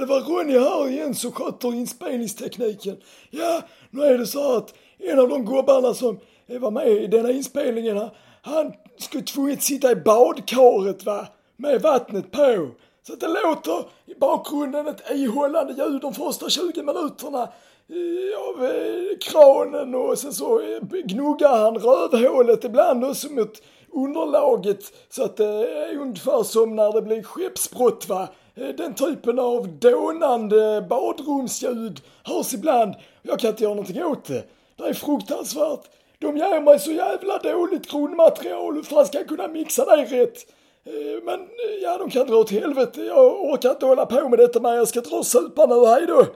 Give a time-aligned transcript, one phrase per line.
[0.00, 2.96] det var Ronny här igen som sköter inspelningstekniken.
[3.30, 7.30] Ja, nu är det så att en av de gubbarna som var med i denna
[7.30, 8.10] inspelningen, här,
[8.42, 11.26] han skulle tvunget sitta i badkaret va,
[11.56, 12.68] med vattnet på.
[13.06, 17.42] Så att det låter i bakgrunden ett ihållande ljud de första 20 minuterna
[17.88, 23.62] eh, av eh, kranen och sen så eh, gnuggar han rövhålet ibland också mot
[23.92, 28.28] underlaget så att det är ungefär som när det blir skeppsbrott va.
[28.60, 32.94] Eh, den typen av dånande badrumsljud hörs ibland.
[33.22, 34.44] Jag kan inte göra någonting åt det.
[34.76, 35.80] Det är fruktansvärt.
[36.18, 38.74] De ger mig så jävla dåligt grundmaterial.
[38.74, 40.36] Hur fan ska jag kunna mixa det rätt?
[40.84, 43.02] Eh, men eh, ja, de kan dra åt helvete.
[43.02, 44.74] Jag orkar inte hålla på med detta mer.
[44.74, 45.86] Jag ska dra och supa nu.
[45.86, 46.26] Hej då!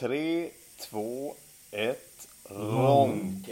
[0.00, 0.50] Tre,
[0.90, 1.34] två,
[1.70, 3.48] ett, ronk.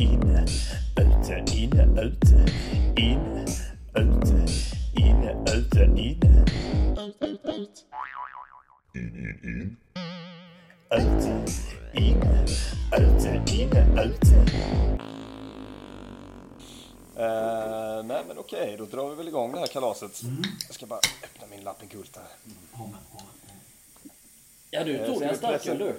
[0.00, 0.44] Inne,
[0.96, 2.46] ute, inne, ute,
[2.96, 3.44] inne,
[3.94, 4.46] ute,
[4.96, 6.44] inne, ute, inne.
[6.96, 7.84] Ut, ut, ut.
[8.94, 9.76] In, in, in.
[10.90, 11.44] Ute,
[11.94, 12.44] inne,
[12.98, 14.36] ute, inne, ute.
[17.16, 20.20] Eh, nej men okej, då drar vi väl igång det här kalaset.
[20.66, 22.26] Jag ska bara öppna min lappenkult här.
[24.70, 25.94] Ja, du Eh, tog den vi starköl du.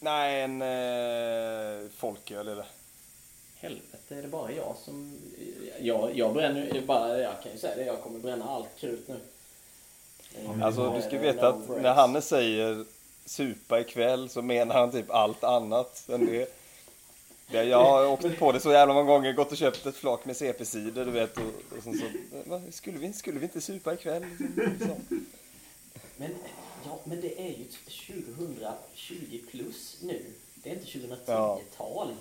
[0.00, 2.66] Nej, en eh, folköl är det.
[3.60, 5.18] Helvete, är det bara jag som...
[5.80, 9.20] Jag, jag bränner bara, jag kan ju säga det, jag kommer bränna allt krut nu.
[10.62, 12.84] Alltså du ska Eh, veta att när Hannes säger
[13.24, 17.62] supa ikväll så menar han typ allt annat än det.
[17.62, 20.36] jag har åkt på det så jävla många gånger, gått och köpt ett flak med
[20.36, 22.04] CP-sidor du vet och, och sen så,
[22.50, 24.24] va, skulle, vi, skulle vi inte supa ikväll?
[24.80, 24.96] Så.
[26.16, 26.34] Men,
[26.84, 30.22] ja, men det är ju 2020 plus nu.
[30.54, 32.08] Det är inte 2010-tal.
[32.08, 32.14] Du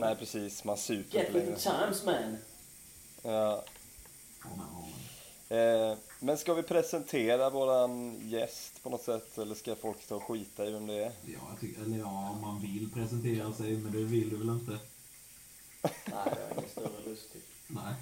[0.00, 1.56] Nej precis, man super get inte längre.
[1.58, 2.38] times man.
[3.22, 3.64] Ja.
[5.48, 10.22] Eh, men ska vi presentera våran gäst på något sätt eller ska folk ta och
[10.22, 11.12] skita i vem det är?
[11.26, 14.48] Ja, jag tycker, eller ja, om man vill presentera sig, men det vill du väl
[14.48, 14.70] inte?
[15.82, 17.40] Nej, det har ingen större lust till.
[17.66, 17.94] Nej.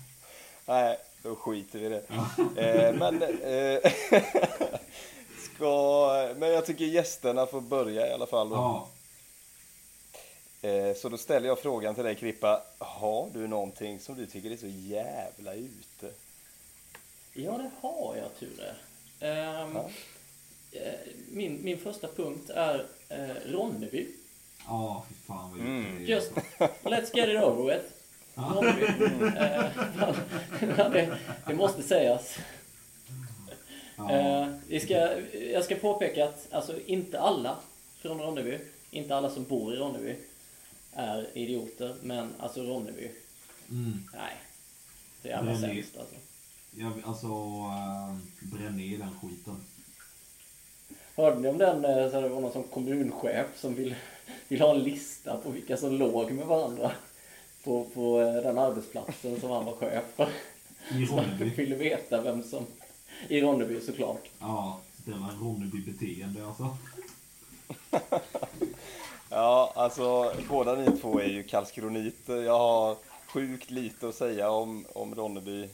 [0.66, 2.03] Nej, då skiter vi i det.
[2.56, 3.93] Eh, men, eh,
[5.55, 8.49] ska, men jag tycker gästerna får börja i alla fall.
[8.49, 8.56] då.
[8.56, 8.88] Ja.
[10.62, 12.62] Eh, så då ställer jag frågan till dig Krippa.
[12.78, 16.10] Har du någonting som du tycker är så jävla ute?
[17.34, 18.75] Ja, det har jag, Ture.
[19.20, 19.91] Ehm, Ja.
[20.72, 20.93] eh,
[21.31, 24.09] min, min första punkt är eh, Ronneby.
[24.66, 26.04] Ja, fy fan vad Mm.
[26.04, 26.31] Just,
[26.82, 27.84] let's get it over with.
[28.34, 28.87] Ronneby.
[30.78, 32.37] Ja, det, det måste sägas.
[33.97, 34.49] Ja.
[34.69, 35.22] Vi ska,
[35.53, 37.56] jag ska påpeka att alltså, inte alla
[37.99, 38.59] från Ronneby,
[38.91, 40.16] inte alla som bor i Ronneby
[40.93, 43.11] är idioter, men alltså Ronneby,
[43.71, 44.03] Mm.
[44.12, 44.37] nej.
[45.23, 46.15] Det är alla sämst alltså.
[46.77, 48.17] Jag, alltså, äh,
[48.53, 49.56] bränn ner den skiten.
[51.17, 53.95] Hörde ni om den, eh, så det var någon som kommunchef som vill,
[54.49, 56.93] vill ha en lista på vilka som låg med varandra
[57.65, 60.29] på, på eh, den arbetsplatsen som han var chef för.
[60.91, 61.45] I Så Ronneby.
[61.50, 62.67] ville veta vem som,
[63.29, 64.29] i Ronneby såklart.
[64.41, 66.77] Ja, det var Ronneby-beteende alltså.
[69.31, 72.37] Ja, alltså båda ni två är ju karlskroniter.
[72.43, 72.97] Jag har
[73.27, 75.69] sjukt lite att säga om, om Ronneby.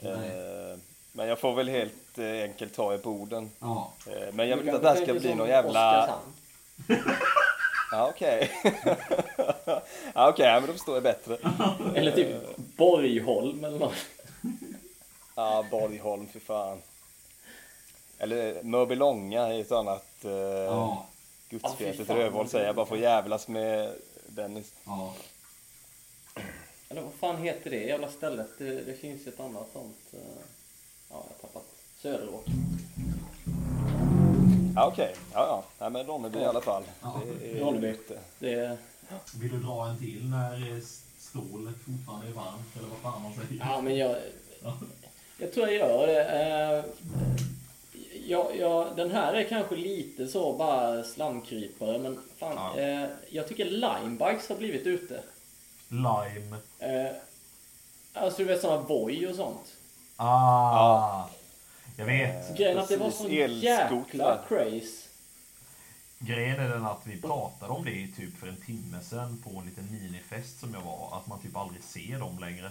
[0.00, 0.78] Eh,
[1.12, 3.50] men jag får väl helt eh, enkelt ta i borden.
[3.58, 3.92] Ja.
[4.06, 6.10] Eh, men jag vill inte att det här ska bli någon jävla...
[7.92, 8.50] Ja, okej.
[10.14, 11.36] ja, okej, ja, men då förstår jag bättre.
[11.94, 13.94] Eller typ Borgholm eller något.
[15.34, 16.78] Ja, Borgholm, för fan.
[18.18, 21.06] Eller Mörbylånga är ett annat eh, Ja.
[21.50, 22.16] Ja, gudsfientligt fy fan.
[22.16, 23.94] rövhål säger jag bara för att jävlas med
[24.26, 24.72] Dennis.
[24.84, 25.14] Ja.
[26.88, 28.48] Eller vad fan heter det jävla stället?
[28.58, 29.96] Det, det finns ett annat sånt.
[30.12, 30.18] eh,
[31.10, 31.64] Ja, jag har tappat.
[31.98, 32.44] Söderåk.
[34.74, 35.14] Ja, okej.
[35.32, 35.64] Ja, ja.
[35.78, 36.82] Nej, men Ronneby i alla fall.
[37.02, 37.20] Ja.
[37.40, 37.94] Det är Ronneby.
[38.38, 38.78] Det,
[39.40, 40.82] Vill du dra en till när eh,
[41.18, 42.76] stålet fortfarande är varmt?
[42.78, 43.60] Eller vad fan man säger?
[43.60, 44.16] ja, men jag...
[45.38, 46.84] Jag tror jag gör det.
[48.12, 52.56] Eh, Ja, ja, den här är kanske lite så bara slamkrypare, men fan.
[52.56, 52.80] Ja.
[52.82, 55.22] Eh, jag tycker Limebugs har blivit ute.
[55.88, 56.56] Lime.
[56.78, 57.16] Eh,
[58.12, 59.76] alltså du vet sådana Voi och sånt.
[60.16, 61.28] Ah.
[61.96, 62.46] Jag vet.
[62.46, 65.08] Så grejen att det var sån jäkla craze.
[66.18, 69.66] Grejen är den att vi pratade om det typ för en timme sedan på en
[69.66, 71.18] liten minifest som jag var.
[71.18, 72.70] Att man typ aldrig ser dem längre.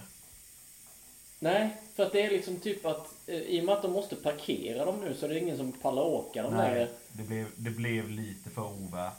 [1.42, 4.16] Nej, för att det är liksom typ att eh, i och med att de måste
[4.16, 6.88] parkera dem nu så är det ingen som pallar åka dem längre.
[7.12, 9.12] Det blev, det blev lite för ovärt.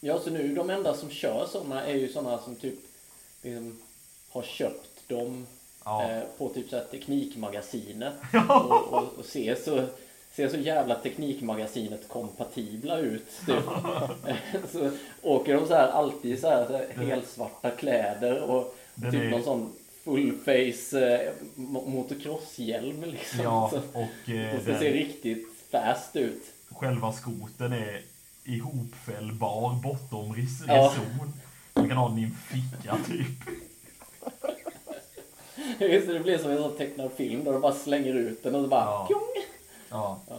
[0.00, 2.74] Ja, så nu de enda som kör sådana är ju sådana som typ
[3.42, 3.78] liksom,
[4.30, 5.46] har köpt dem
[5.84, 6.10] Ja.
[6.10, 8.14] eh, på typ så här Teknikmagasinet
[8.48, 9.86] och, och, och ser så
[10.32, 13.26] ser så jävla Teknikmagasinet kompatibla ut.
[13.46, 13.56] Typ.
[14.72, 14.90] så
[15.22, 19.30] åker de så här alltid så här, så här helsvarta kläder och Den typ är-
[19.30, 19.72] någon sån
[20.10, 20.92] fullface
[21.24, 23.40] eh, mo- motocrosshjälm liksom.
[23.42, 26.42] Ja, så, och eh, det ska se riktigt fast ut.
[26.70, 28.02] själva skoten är
[28.44, 29.78] ihopfällbar
[30.66, 30.92] Ja.
[30.96, 31.32] reson.
[31.74, 33.26] Man kan ha den i en ficka typ.
[35.80, 38.54] Just det, det blir som en sån tecknad film där de bara slänger ut den
[38.54, 39.08] och så bara Ja.
[39.90, 40.20] Ja.
[40.28, 40.36] Ja.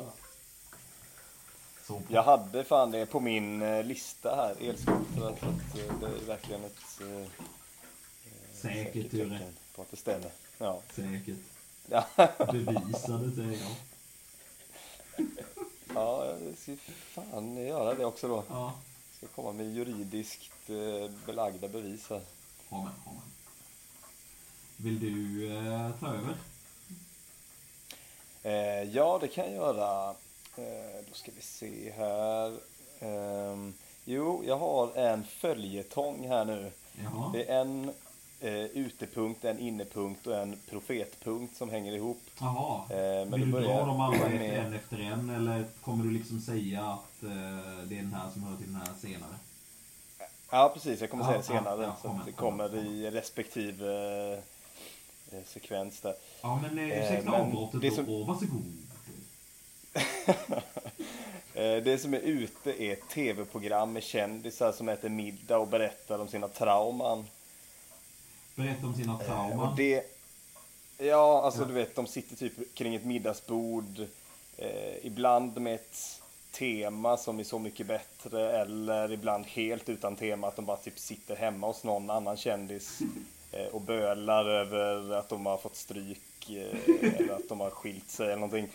[1.87, 5.35] Så på, Jag hade fan det på min eh, lista här, elskotrar.
[5.39, 5.45] Så
[5.79, 7.27] eh, det är verkligen ett eh,
[8.61, 9.39] Säkert Ture.
[9.75, 10.31] på att det stämmer.
[10.57, 10.81] Ja.
[10.91, 11.37] Säkert.
[11.89, 12.07] Ja,
[12.51, 13.75] Bevisade säger jag.
[15.93, 18.43] ja jag ska fan göra det också då.
[18.49, 18.73] Ja.
[19.17, 22.21] Ska komma med juridiskt eh, belagda bevis här.
[22.69, 23.23] Har man, har man.
[24.77, 26.35] Vill du eh, ta över?
[28.43, 30.09] Eh, ja, det kan jag göra.
[30.57, 32.57] Eh, då ska vi se här.
[32.99, 33.73] Ehm,
[34.05, 36.71] jo, jag har en följetong här nu.
[37.03, 37.29] Jaha.
[37.33, 37.93] Det är en
[38.41, 42.21] eh, utepunkt, en innepunkt och en profetpunkt som hänger ihop.
[42.39, 42.81] Jaha.
[42.89, 46.11] Eh, men Vill du börjar dra dem alla med- en efter en eller kommer du
[46.11, 47.29] liksom säga att eh,
[47.87, 49.35] det är den här som hör till den här senare?
[50.51, 51.01] Ja, precis.
[51.01, 51.83] Jag kommer Ja, säga det senare.
[51.83, 53.87] ja, ja, så det kommer, i respektive
[55.31, 56.15] eh, sekvens där.
[56.41, 57.95] Ja men eh, Eh, ursäkta men avbrottet det då.
[57.95, 58.73] som- Åh, varsågod.
[61.53, 66.19] Eh, Det som är ute är ett tv-program med kändisar som äter middag och berättar
[66.19, 67.25] om sina trauman.
[68.57, 69.75] Berätta om sina Eh, trauman.
[69.75, 70.03] Det,
[70.97, 71.67] ja, alltså Ja.
[71.67, 73.99] du vet, de sitter typ kring ett middagsbord.
[74.57, 76.21] Eh, ibland med ett
[76.51, 80.99] tema som är så mycket bättre eller ibland helt utan tema att de bara typ
[80.99, 82.99] sitter hemma hos någon annan kändis
[83.51, 88.09] eh, och bölar över att de har fått stryk eh, eller att de har skilt
[88.09, 88.67] sig eller någonting.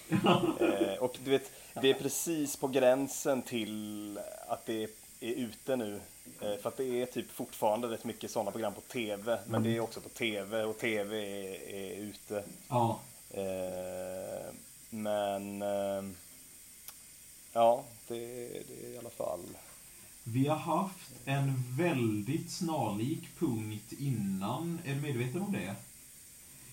[0.61, 1.50] Eh, och du vet,
[1.82, 4.19] det är precis på gränsen till
[4.49, 4.88] att det är
[5.34, 6.00] ute nu.
[6.40, 9.38] Eh, för att det är typ fortfarande rätt mycket sådana program på TV.
[9.46, 12.44] Men det är också på TV och TV är, är ute.
[12.69, 13.00] Ja.
[13.30, 14.54] Eh,
[14.90, 16.04] men eh,
[17.52, 18.16] ja, det,
[18.69, 19.40] det är i alla fall.
[20.24, 24.78] Vi har haft en väldigt snarlik punkt innan.
[24.84, 25.74] Är du medveten om det?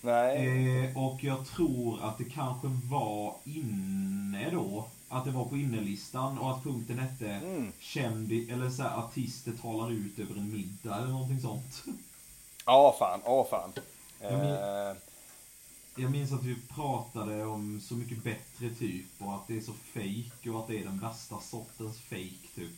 [0.00, 4.86] Nej, Eh, och jag tror att det kanske var inne då.
[5.12, 7.72] Att det var på innelistan och att punkten hette Mm.
[7.78, 11.82] kändi, eller så här, artister talar ut över en middag eller någonting sånt.
[12.66, 13.72] ja fan, ja fan.
[14.20, 14.96] Ja, men- Eh,
[15.96, 19.72] Jag minns att vi pratade om Så mycket bättre typ och att det är så
[19.72, 22.72] fake och att det är den värsta sortens fake typ.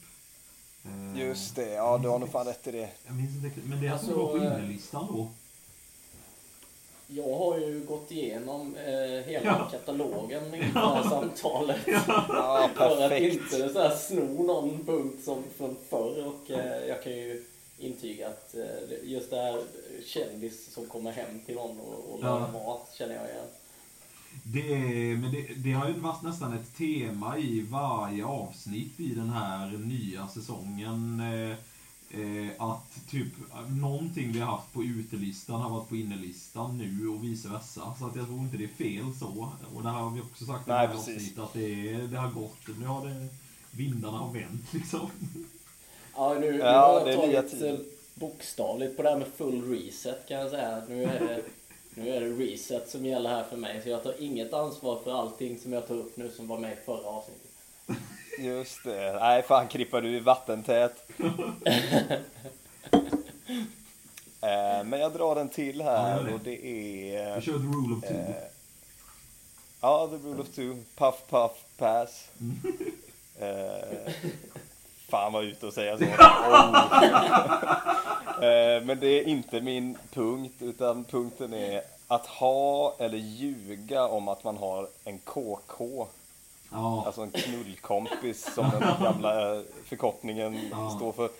[0.84, 2.90] Eh, just det, ja du har nog fan rätt i det.
[3.06, 5.30] Jag minns inte men det Alltså, alltså, var på innelistan då.
[7.14, 9.68] Jag har ju gått igenom eh, hela Ja.
[9.70, 11.80] katalogen inför det här samtalet.
[11.86, 17.02] Ja, För att inte så här sno någon punkt som från förr och eh, jag
[17.02, 17.44] kan ju
[17.78, 19.62] intyga att eh, just det här
[20.06, 22.64] kändis som kommer hem till någon och, och lagar Ja.
[22.64, 23.44] mat känner jag igen.
[24.44, 29.14] Det, är, men det, det har ju varit nästan ett tema i varje avsnitt i
[29.14, 31.20] den här nya säsongen.
[31.20, 31.56] Eh,
[32.58, 33.26] att typ
[33.80, 37.94] någonting vi har haft på utelistan har varit på innelistan nu och vice versa.
[37.98, 39.48] Så att jag tror inte det är fel så.
[39.74, 41.16] Och det här har vi också sagt i Nej, varje precis.
[41.16, 42.78] avsnitt att det, är- det har gått.
[42.80, 43.26] Nu har det,
[43.70, 45.10] vindarna har vänt liksom.
[46.16, 47.72] Ja, nu, nu Ja, har det tagit tider.
[47.72, 47.78] eh,
[48.14, 50.82] bokstavligt på det här med full reset kan jag säga.
[50.88, 51.42] Nu är, det,
[52.02, 53.82] nu är det reset som gäller här för mig.
[53.82, 56.72] Så jag tar inget ansvar för allting som jag tar upp nu som var med
[56.72, 57.51] i förra avsnittet.
[58.38, 59.12] Just det.
[59.20, 61.08] Nej, fan Krippa, du är vattentät.
[64.44, 66.32] Eh, Men jag drar en till Ja, här det.
[66.34, 67.34] och det är...
[67.36, 68.14] Vi kör the rule of two.
[68.14, 68.34] Eh,
[69.80, 70.76] Ja, The Rule of Two.
[70.96, 72.28] Puff, puff, pass.
[73.40, 74.12] Eh,
[75.08, 76.04] fan vad ute och säga så.
[76.48, 76.84] Oh.
[78.44, 84.28] Eh, Men det är inte min punkt, utan punkten är att ha eller ljuga om
[84.28, 86.06] att man har en KK.
[86.72, 87.06] Ja.
[87.06, 90.90] Alltså en knullkompis som den gamla eh, förkortningen Ja.
[90.96, 91.30] står för.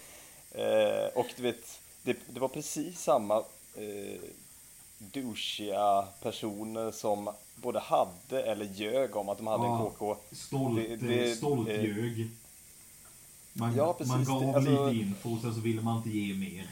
[0.54, 3.36] Eh, och du vet, det, det var precis samma
[3.74, 4.20] eh,
[4.98, 9.90] douchiga personer som både hade eller ljög om att de hade en Ja.
[9.98, 10.16] KK.
[10.32, 12.28] Stolt, det- det- eh, stolt eh, ljög.
[13.52, 16.34] Man, Ja, precis, man gav det- alltså- lite info sen så ville man inte ge
[16.34, 16.66] mer.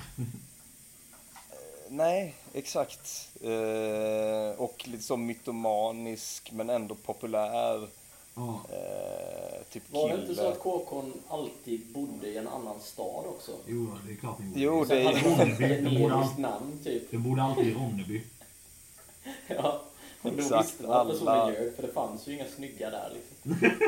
[1.88, 3.28] Nej, exakt.
[3.42, 7.88] Eh, och lite så mytomanisk men ändå populär.
[8.34, 8.60] Ja.
[8.72, 13.52] Eh, typ Var det inte så att KKn alltid bodde i en annan stad också?
[13.66, 14.60] Jo, det är klart den gjorde.
[14.60, 15.68] Jo, det är Ronneby.
[15.68, 17.10] Den borde, generiskt all, namn typ.
[17.10, 18.22] den borde alltid i Ronneby.
[19.46, 19.82] Ja.
[20.22, 22.90] Och då Exakt, visste de att personen alla- ljög, för det fanns ju inga snygga
[22.90, 23.70] där liksom.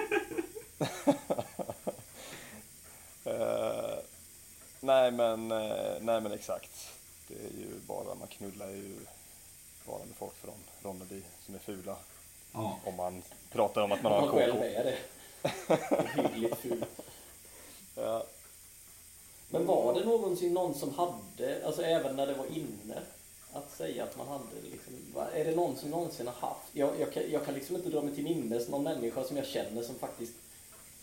[3.25, 3.99] Eh,
[4.81, 6.71] nej men, eh, nej men exakt.
[7.29, 8.95] Det är ju bara, man knullar ju
[9.87, 11.97] bara med folk från Ronneby som är fula.
[12.53, 12.79] Ja.
[12.85, 14.65] Om man pratar om att man Om har man en själv KK.
[14.65, 16.23] är det.
[16.23, 16.85] Hyggligt ful.
[17.95, 18.23] Ja.
[19.49, 22.95] Men var det någonsin någon som hade, alltså även när det var inne,
[23.53, 24.93] att säga att man hade liksom,
[25.35, 28.03] är det någon som någonsin har haft, jag, jag, kan, jag kan liksom inte dra
[28.03, 30.33] mig till minnes någon människa som jag känner som faktiskt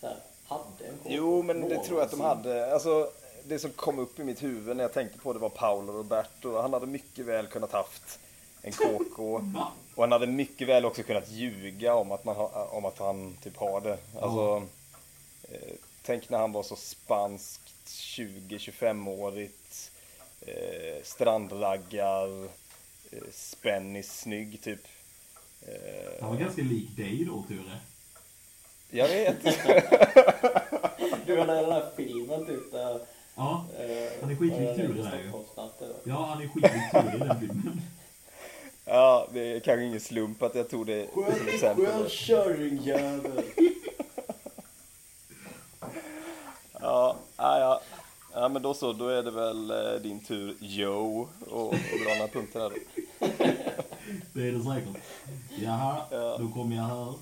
[0.00, 0.16] så här,
[0.46, 1.08] hade en KK.
[1.10, 2.50] Jo men det tror jag att de någonsin.
[2.52, 2.72] hade.
[2.72, 3.10] Alltså,
[3.44, 6.56] det som kom upp i mitt huvud när jag tänkte på det var Paolo Roberto.
[6.56, 8.18] Han hade mycket väl kunnat haft
[8.62, 9.40] en KK.
[10.00, 13.36] Och han hade mycket väl också kunnat ljuga om att, man ha, om att han
[13.42, 13.98] typ har det.
[14.20, 14.62] Alltså,
[15.42, 19.90] eh, tänk när han var så spanskt 20-25-årigt.
[20.40, 22.44] Eh, strandraggar.
[23.10, 24.80] Eh, spännis, snygg typ.
[25.66, 27.78] Eh, Han var ganska lik dig då, Ture.
[28.90, 29.42] jag vet.
[31.26, 33.00] Du menar den här filmen typ där...
[33.34, 35.32] Ja, Eh, Han är skitlik vad tur, det det där ju.
[36.04, 37.82] Ja han är skitlik Ture i den filmen.
[38.90, 41.86] Ja, det är kanske ingen slump att jag tog det som exempel.
[41.86, 43.42] Självkörningjävel!
[46.82, 47.80] Ja, ja, ja.
[48.34, 52.14] Ja men då så, då är det väl eh, din tur Joe och, och dra
[52.14, 52.76] några punkter här då.
[54.32, 55.02] Det är det säkert.
[55.58, 56.36] Jaha, Ja.
[56.38, 57.14] då kommer jag här.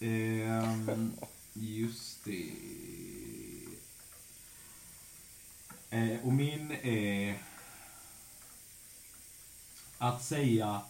[0.00, 1.12] Ehm,
[1.52, 2.50] just det.
[5.90, 7.34] Eh, och min är
[9.98, 10.80] att säga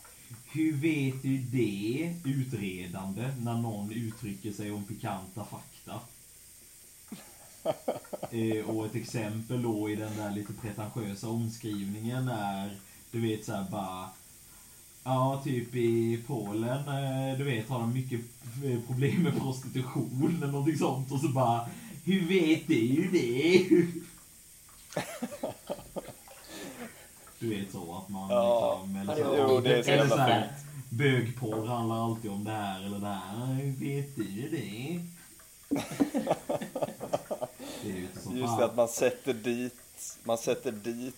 [0.53, 6.01] hur vet du det utredande när någon uttrycker sig om pikanta fakta?
[8.31, 12.77] Eh, och ett exempel då i den där lite pretentiösa omskrivningen är,
[13.11, 14.09] du vet såhär bara
[15.05, 18.21] Ja, typ i Polen, eh, du vet, har de mycket
[18.65, 21.69] eh, problem med prostitution eller någonting sånt och så bara
[22.05, 23.69] Hur vet du det?
[27.39, 30.53] Du vet så att man Ja, liksom, eller jo, så, det är så jävla här,
[30.91, 33.75] Bögporr handlar alltid om det här eller det här.
[33.81, 35.01] Vet du det?
[37.83, 41.17] Det är ju inte så Just det att man sätter dit, man sätter dit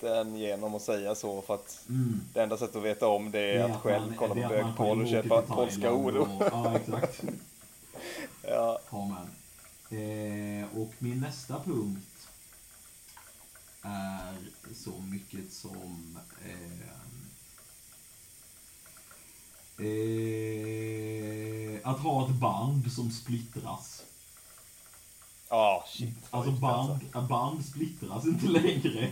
[0.00, 2.20] den genom att säga så för att Mm.
[2.34, 4.62] det enda sättet att veta om det är att själv man- kolla det på är
[4.62, 7.22] bögporr och köpa polska och- Ja, exakt.
[8.48, 9.26] Ja, Amen.
[9.90, 12.06] Eh, och min nästa punkt
[13.82, 14.34] är
[14.74, 16.92] så mycket som eh,
[19.86, 24.02] eh, att ha ett band som splittras.
[25.48, 26.14] ah, shit.
[26.30, 26.98] Alltså band,
[27.28, 29.10] band splittras inte längre.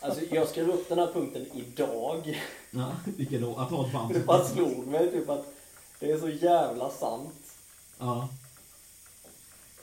[0.00, 2.42] Alltså jag skrev upp den här punkten idag.
[2.70, 3.56] Ja, vilka då?
[3.56, 5.54] Att ha ett band Det bara slog mig typ att
[5.98, 7.56] det är så jävla sant.
[7.98, 8.28] Ja.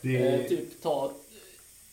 [0.02, 0.18] Det...
[0.18, 1.12] Eh, typ ta,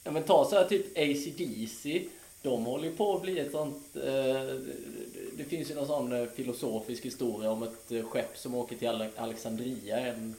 [0.04, 2.02] ja, men ta så här typ AC/DC
[2.42, 3.82] De håller ju på att bli ett sånt...
[3.96, 8.54] Eh, det- det finns ju någon sån eh, filosofisk historia om ett eh, skepp som
[8.54, 10.34] åker till Ale- Alexandria en,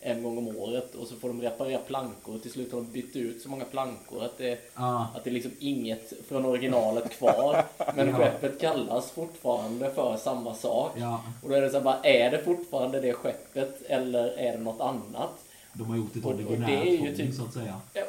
[0.00, 2.90] en gång om året och så får de reparera plankor och till slut har de
[2.92, 5.06] bytt ut så många plankor att det, Ja.
[5.16, 7.64] att det är liksom inget från originalet kvar.
[7.96, 8.16] Men Ja.
[8.16, 10.92] skeppet kallas fortfarande för samma sak.
[10.96, 14.52] Ja, Och då är det så här bara, är det fortfarande det skeppet eller är
[14.52, 15.30] det något annat?
[15.74, 17.80] de har gjort ett det originärt är ju fång, typ- så att säga.
[17.94, 18.02] Ja,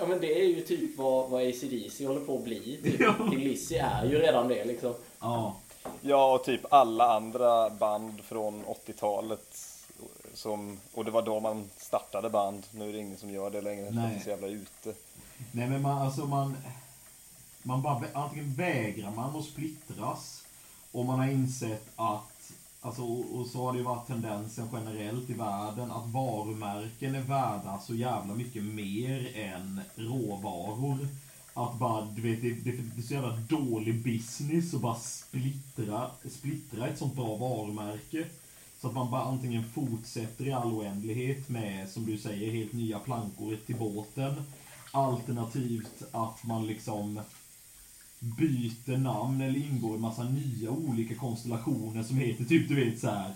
[0.00, 2.78] ja men det är ju typ vad, vad AC/DC håller på att bli.
[2.82, 3.00] Typ.
[3.00, 3.14] Ja.
[3.30, 4.94] Till Lizzy är ju redan det liksom.
[5.20, 5.56] Ja.
[6.00, 9.66] Ja, och typ alla andra band från 80-talet.
[10.34, 12.66] Som, och det var då man startade band.
[12.70, 13.90] Nu är det ingen som gör det längre.
[13.90, 14.10] Nej.
[14.10, 14.94] Det är så jävla ute.
[15.52, 16.56] Nej men man, alltså man...
[17.62, 20.44] Man bara, antingen vägrar man att splittras
[20.92, 22.39] och man har insett att,
[22.80, 27.20] alltså, och och så har det ju varit tendensen generellt i världen, att varumärken är
[27.20, 31.08] värda så jävla mycket mer än råvaror.
[31.54, 36.10] Att bara, du vet, det, det, det är så jävla dålig business att bara splittra,
[36.30, 38.26] splittra ett sånt bra varumärke.
[38.80, 42.98] Så att man bara antingen fortsätter i all oändlighet med, som du säger, helt nya
[42.98, 44.42] plankor till båten.
[44.92, 47.20] Alternativt att man liksom
[48.20, 53.10] byter namn eller ingår i massa nya olika konstellationer som heter typ, du vet så
[53.10, 53.34] här.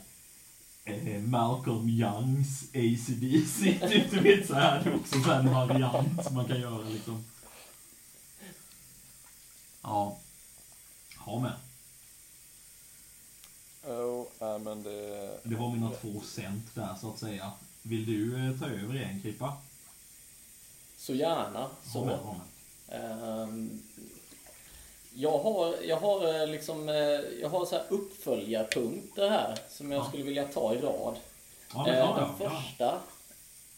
[0.84, 4.84] Eh, Malcolm Youngs ACDC, typ, du vet så här.
[4.84, 7.24] Det är också så en variant man kan göra liksom.
[9.82, 10.18] Ja.
[11.16, 11.52] Ha med.
[13.86, 15.40] Jo, nej men det...
[15.42, 17.52] Det var mina två cent där så att säga.
[17.82, 19.56] Vill du eh, ta över igen Krippa?
[20.96, 21.70] Så gärna.
[21.82, 21.98] Så.
[21.98, 22.46] Ha med, ha med.
[22.88, 23.82] Ehm,
[25.14, 26.94] jag har, jag har eh, liksom, eh,
[27.40, 30.08] jag har så här uppföljarpunkter här som jag Ja.
[30.08, 31.14] skulle vilja ta i rad.
[31.74, 32.98] Ja, Eh, ja, den, första,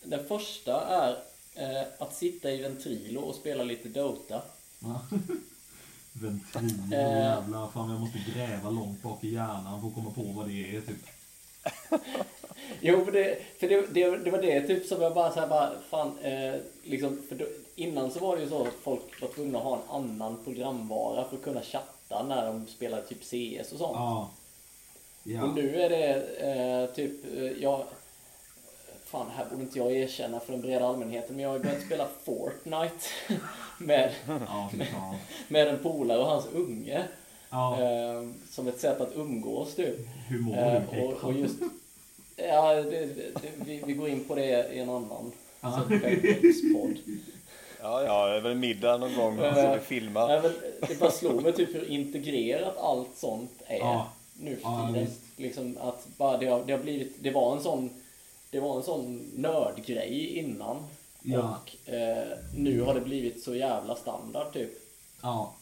[0.03, 1.17] den första är
[1.55, 4.43] eh, att sitta i Ventrilo och spela lite Dota.
[6.13, 7.19] Ventrilo, Eh.
[7.19, 7.69] jävlar.
[7.75, 10.81] Fan, jag måste gräva långt bak i hjärnan för att komma på vad det är.
[10.81, 11.07] Typ.
[12.81, 15.47] Jo, för det, för det, det, det var det typ som jag bara så här
[15.47, 19.59] bara, fan, eh, liksom, för innan så var det ju så att folk var tvungna
[19.59, 23.79] att ha en annan programvara för att kunna chatta när de spelade typ CS och
[23.79, 23.93] sånt.
[23.97, 24.31] Ja.
[25.25, 25.47] Och Ja.
[25.55, 27.85] nu är det eh, typ, eh, jag...
[29.05, 32.09] Fan, här borde inte jag erkänna för den breda allmänheten, men jag har börjat spela
[32.25, 33.05] Fortnite
[33.79, 35.17] med, Ja, fan.
[35.49, 37.05] med en polare och hans unge.
[37.51, 39.97] Eh, som ett sätt att umgås typ.
[40.29, 41.57] Hur mår Eh, du och, och just...
[42.37, 45.83] Ja, det, det, vi, vi går in på det i en annan Ja.
[46.75, 46.97] podd.
[47.83, 49.37] Ja, ja, det är väl middag någon gång.
[49.37, 50.29] Så vi filmar.
[50.29, 50.53] Nej, men
[50.89, 54.09] det bara slog mig typ hur integrerat allt sånt är Ja.
[54.41, 55.09] nu för Ja, tiden.
[55.37, 57.91] liksom att bara det har, det har blivit, det var en sån,
[58.51, 60.77] det var en sån nördgrej innan.
[61.23, 61.59] Ja.
[61.87, 62.25] Och eh,
[62.57, 64.71] nu har det blivit så jävla standard typ.
[65.23, 65.53] Ja.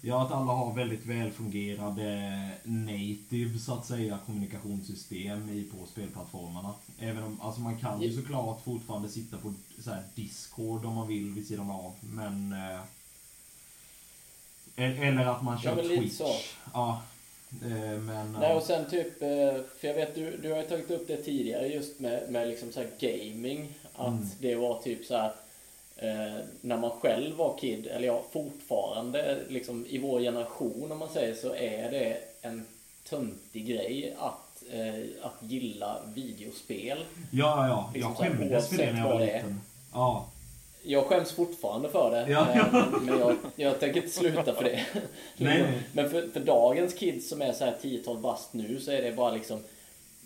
[0.00, 2.30] Ja, att alla har väldigt välfungerande
[2.64, 6.74] native, så att säga, kommunikationssystem i, på spelplattformarna.
[6.98, 9.54] Även om, alltså man kan ju såklart fortfarande sitta på
[9.84, 12.52] så här, Discord om man vill vid sidan av, men...
[12.52, 12.80] Eh,
[14.76, 16.16] e- eller att man kör Ja, men Twitch.
[16.16, 16.34] så.
[16.72, 17.02] Ja.
[17.62, 18.32] Eh, men...
[18.32, 18.54] Nej, ja.
[18.56, 21.66] och sen typ, eh, för jag vet du, du har ju tagit upp det tidigare
[21.66, 23.74] just med, med liksom så här gaming.
[23.94, 24.28] Att Mm.
[24.40, 25.32] det var typ så här
[25.98, 31.08] eh, när man själv var kid, eller ja fortfarande liksom i vår generation om man
[31.08, 32.66] säger så är det en
[33.08, 36.98] töntig grej att, eh, att gilla videospel.
[37.30, 39.60] Ja, ja, Liksom jag skämdes för det när jag var liten.
[39.92, 40.26] Ja.
[40.82, 42.30] Jag skäms fortfarande för det.
[42.32, 42.46] Ja.
[42.52, 44.84] eh, Men jag, jag tänker inte sluta för det.
[45.36, 45.64] Nej.
[45.92, 49.12] Men för, för dagens kids som är så här 10-12 bast nu så är det
[49.12, 49.60] bara liksom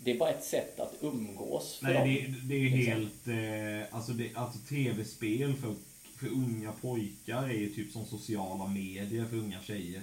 [0.03, 2.33] Det är bara ett sätt att umgås för Nej, dem.
[2.41, 2.93] det, det är Liksom.
[2.93, 3.27] helt...
[3.27, 5.75] Eh, alltså, det, alltså tv-spel för,
[6.17, 10.01] för unga pojkar är ju typ som sociala medier för unga tjejer.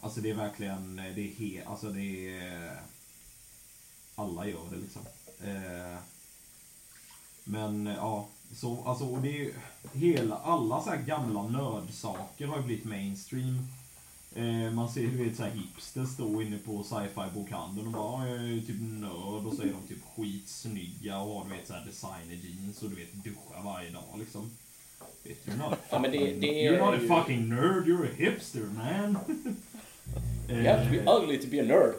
[0.00, 0.98] Alltså det är verkligen...
[0.98, 1.66] eh, Det är helt...
[1.66, 2.80] Alltså det är...
[4.14, 5.02] Alla gör det liksom.
[5.44, 5.98] Eh,
[7.44, 9.54] men eh, ja, så alltså och det är ju
[9.92, 13.66] hela, alla så här gamla nördsaker har ju blivit mainstream.
[14.34, 18.28] Eh, man ser du vet så här hipsters stå inne på sci-fi bokhandeln och bara
[18.28, 21.66] "Ja, jag är typ nörd och så är de typ skitsnygga och har du vet
[21.66, 24.50] så här designer jeans och du vet duschar varje dag liksom.
[25.22, 28.06] Vet du, you're not Ja, men det- det är you're not a fucking nerd, you're
[28.06, 29.18] a hipster man.
[30.48, 31.94] You have to be Eh, ugly to be a nerd.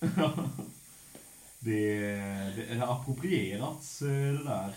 [1.58, 2.06] det,
[2.68, 4.72] det har approprierats eh, det där.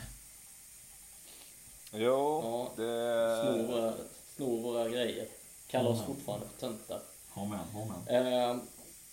[1.93, 2.71] Jo, Ja.
[2.75, 3.41] det...
[3.41, 3.93] Snor våra,
[4.36, 5.27] snor våra grejer.
[5.73, 6.99] Kallar oss fortfarande för töntar.
[7.29, 8.27] Ha med, ha med.
[8.51, 8.57] Eh,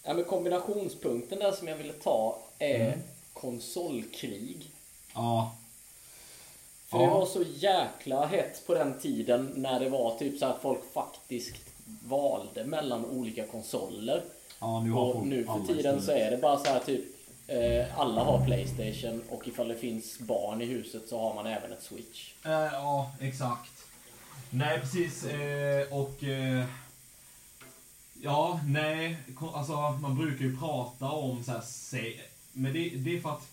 [0.02, 2.98] ja, men kombinationspunkten där som jag ville ta är Mm.
[3.32, 4.70] konsolkrig.
[5.14, 5.52] Ja.
[6.88, 7.04] För Ja.
[7.04, 10.92] det var så jäkla hett på den tiden när det var typ så att folk
[10.92, 11.56] faktiskt
[12.04, 14.22] valde mellan olika konsoler.
[14.60, 17.04] Ja, nu har Och nu för tiden så är det bara så här typ
[17.46, 21.72] eh, alla har Playstation och ifall det finns barn i huset så har man även
[21.72, 22.32] ett Switch.
[22.44, 23.70] Eh, ja, exakt.
[24.50, 25.24] Nej, precis.
[25.24, 26.24] Eh, och...
[26.24, 26.66] Eh,
[28.22, 29.16] ja, nej.
[29.54, 32.20] Alltså, man brukar ju prata om så här, se,
[32.52, 33.48] Men det, det är för att...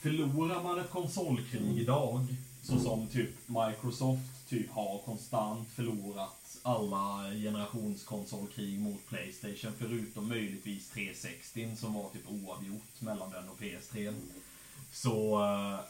[0.00, 2.26] Förlorar man ett konsolkrig idag,
[2.62, 11.76] så som typ Microsoft typ har konstant förlorat alla generationskonsolkrig mot Playstation, förutom möjligtvis 360
[11.76, 14.14] som var typ oavgjort mellan den och PS3.
[14.92, 15.44] Så...
[15.44, 15.80] Eh,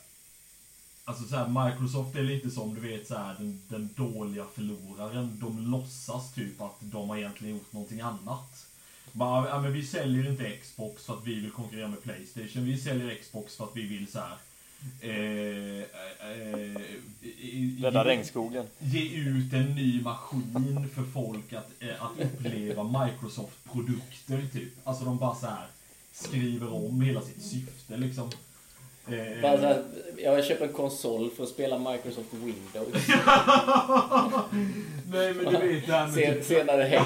[1.08, 5.38] Alltså så här, Microsoft är lite som du vet så här, den, den dåliga förloraren.
[5.40, 8.66] De låtsas typ att de har egentligen gjort någonting annat.
[9.12, 12.64] Bara, ja, men vi säljer inte Xbox för att vi vill konkurrera med Playstation.
[12.64, 14.36] Vi säljer Xbox för att vi vill så här.
[15.00, 18.66] Eh, eh, eh, Rädda ge- regnskogen.
[18.78, 24.72] Ge ut en ny maskin för folk att, eh, att uppleva Microsoft-produkter typ.
[24.84, 25.66] Alltså de bara så här
[26.12, 28.30] skriver om hela sitt syfte liksom.
[29.10, 29.76] Eh, Bara
[30.16, 33.08] jag köper en konsol för att spela Microsoft Windows.
[35.12, 36.44] Nej men du vet det här med Sen, typ...
[36.44, 37.04] senare hem.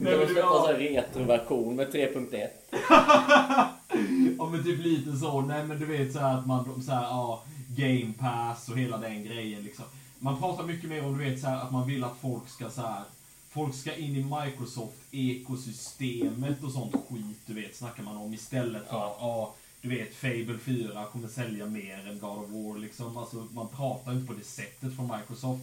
[0.00, 2.48] Nej, men en ja, här retroversion med 3.1.
[4.38, 7.02] ja men typ lite så, nej men du vet så här att man så här,
[7.02, 7.42] ja,
[7.76, 9.84] game pass och hela den grejen liksom.
[10.18, 12.70] Man pratar mycket mer om du vet så här att man vill att folk ska
[12.70, 13.02] så här
[13.50, 18.96] folk ska in i Microsoft-ekosystemet och sånt skit, du vet, snackar man om istället för
[19.06, 23.16] att, ja, du vet, Fable 4 kommer sälja mer än God of War liksom.
[23.16, 25.62] Alltså, man pratar inte på det sättet från Microsoft.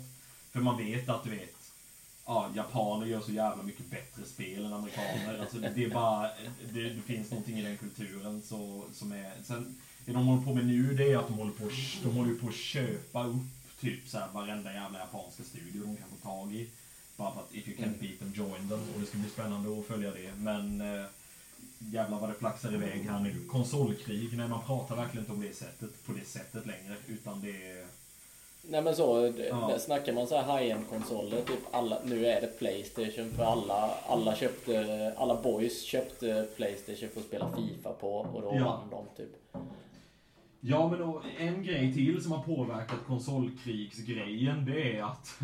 [0.52, 1.56] För man vet att, du vet,
[2.26, 5.40] ja, japaner gör så jävla mycket bättre spel än amerikaner.
[5.42, 6.30] Alltså, det, är bara,
[6.74, 9.32] det, det finns någonting i den kulturen så, som är...
[9.44, 11.70] Sen, det de håller på med nu, det är att de håller på,
[12.04, 13.48] de håller på att köpa upp
[13.80, 16.70] typ så här varenda jävla japanska studio de kan få tag i.
[17.18, 18.80] Bara för att if you can't beat them, join them.
[18.94, 20.32] Och det ska bli spännande att följa det.
[20.38, 21.06] Men eh,
[21.80, 23.36] jävlar vad det flaxar iväg här nu.
[23.48, 26.96] Konsolkrig, nej man pratar verkligen inte om det sättet, på det sättet längre.
[27.08, 27.86] Utan det är...
[28.62, 29.80] Nej men så, det, Ja.
[29.80, 34.36] snackar man så här high-end konsoler, typ alla, nu är det Playstation för alla, alla
[34.36, 38.66] köpte, alla boys köpte Playstation för att spela FIFA på och då Ja.
[38.66, 39.36] vann de typ.
[40.62, 45.40] Ja, men då, en grej till som har påverkat konsolkrigsgrejen, det är att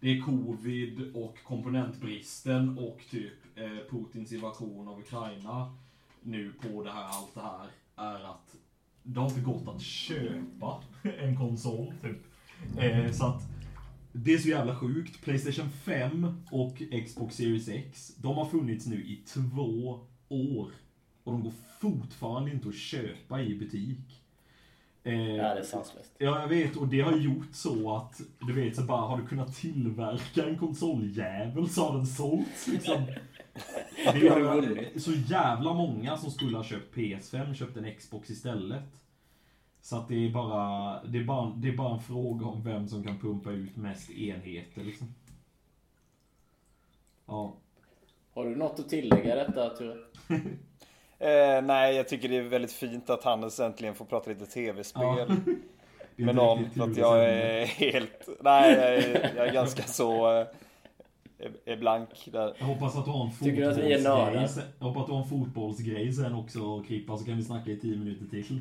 [0.00, 3.45] det är covid och komponentbristen och typ eh,
[3.90, 5.76] Putins invasion av Ukraina
[6.22, 7.66] nu på det här, allt det här,
[7.96, 8.56] är att
[9.02, 10.82] det har inte gått att köpa
[11.18, 12.18] en konsol, typ.
[12.78, 13.42] Eh, så att
[14.12, 15.24] det är så jävla sjukt.
[15.24, 20.70] Playstation 5 och Xbox Series X, de har funnits nu i två år.
[21.24, 24.22] Och de går fortfarande inte att köpa i butik.
[25.04, 26.12] Eh, Ja, det är sanslöst.
[26.18, 26.76] Ja, jag vet.
[26.76, 30.58] Och det har gjort så att, du vet, så bara har du kunnat tillverka en
[30.58, 33.06] konsoljävel så har den sålts liksom.
[34.12, 38.82] Det Då har så jävla många som skulle ha köpt PS5, köpt en Xbox istället.
[39.80, 42.88] Så att det är bara, det är bara, det är bara en fråga om vem
[42.88, 45.14] som kan pumpa ut mest enheter liksom.
[47.26, 47.56] Ja.
[48.34, 49.96] Har du något att tillägga i detta Ture?
[51.18, 55.02] Eh, nej, jag tycker det är väldigt fint att Hannes äntligen får prata lite tv-spel.
[55.02, 55.26] Ja.
[56.16, 56.70] Med någon.
[56.70, 58.28] För att jag är helt...
[58.40, 60.44] Nej, jag är, jag är ganska så...
[61.64, 62.56] Är, blank där.
[62.58, 66.34] Jag hoppas att du har en fotbollsgrej Jag hoppas att du har en fotbollsgrej sen
[66.34, 68.60] också, Krippa, så kan vi snacka i 10 minuter till.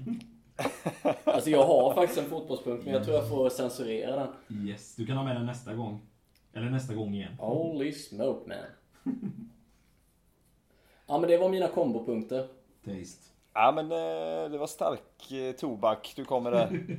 [1.24, 4.68] Alltså jag har faktiskt en fotbollspunkt men jag tror jag får censurera den.
[4.68, 6.02] Yes, du kan ha med den nästa gång.
[6.54, 7.36] Eller nästa gång igen.
[7.40, 8.58] Holy smoke man.
[11.08, 12.48] Ja men det var mina kombopunkter.
[12.86, 13.30] Taste.
[13.54, 16.98] Ja, men eh, det var stark eh, tobak du kommer där.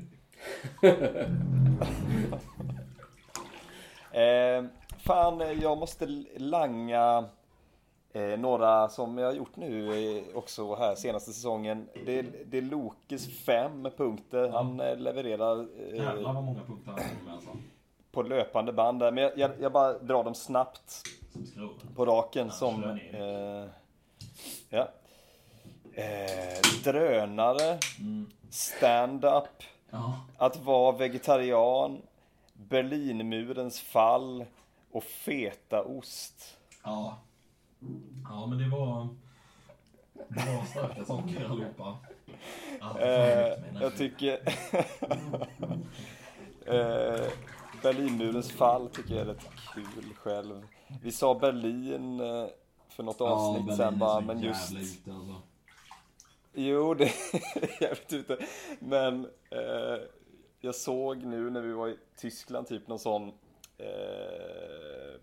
[4.59, 4.65] eh,
[5.07, 7.25] fan, eh, jag måste langa
[8.13, 11.89] eh, några som jag har gjort nu eh, också här senaste säsongen.
[12.07, 14.49] Det, det är Lokes fem punkter.
[14.49, 17.51] Han eh, levererar eh, Jävlar vad många punkter han har med alltså.
[18.13, 19.13] på löpande band där.
[19.13, 21.71] Men jag, jag, jag bara drar dem snabbt Som skrov.
[21.97, 22.85] på raken Ja, som...
[23.13, 23.71] Eh,
[24.69, 24.89] ja.
[25.95, 27.79] Eh, drönare,
[28.51, 30.21] stand-up, Ja.
[30.37, 32.03] att vara vegetarian,
[32.53, 34.45] Berlinmurens fall
[34.97, 36.57] och fetaost.
[36.85, 37.19] Ja.
[38.25, 39.09] Ja, men det var...
[40.29, 41.99] Det var starka saker allihopa.
[42.81, 44.33] Ja, Eh, jag tycker...
[46.67, 47.27] eh,
[47.83, 50.67] Berlinmurens fall tycker jag är rätt kul själv.
[51.03, 52.47] Vi sa Berlin eh,
[52.89, 54.73] för något avsnitt sen bara, men just...
[54.73, 55.43] Ute, alltså.
[56.55, 58.39] Jo, det är jävligt ute.
[58.79, 60.01] Men eh,
[60.61, 63.33] jag såg nu när vi var i Tyskland typ någon sån
[63.79, 65.21] eh,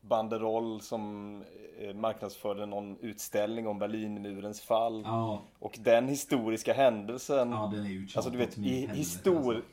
[0.00, 1.34] banderoll som
[1.78, 5.02] eh, marknadsförde någon utställning om Berlinmurens fall.
[5.06, 7.50] Ja, Och den historiska händelsen.
[7.50, 9.54] ja, den är ju Alltså du vet, i histor...
[9.54, 9.70] alltså.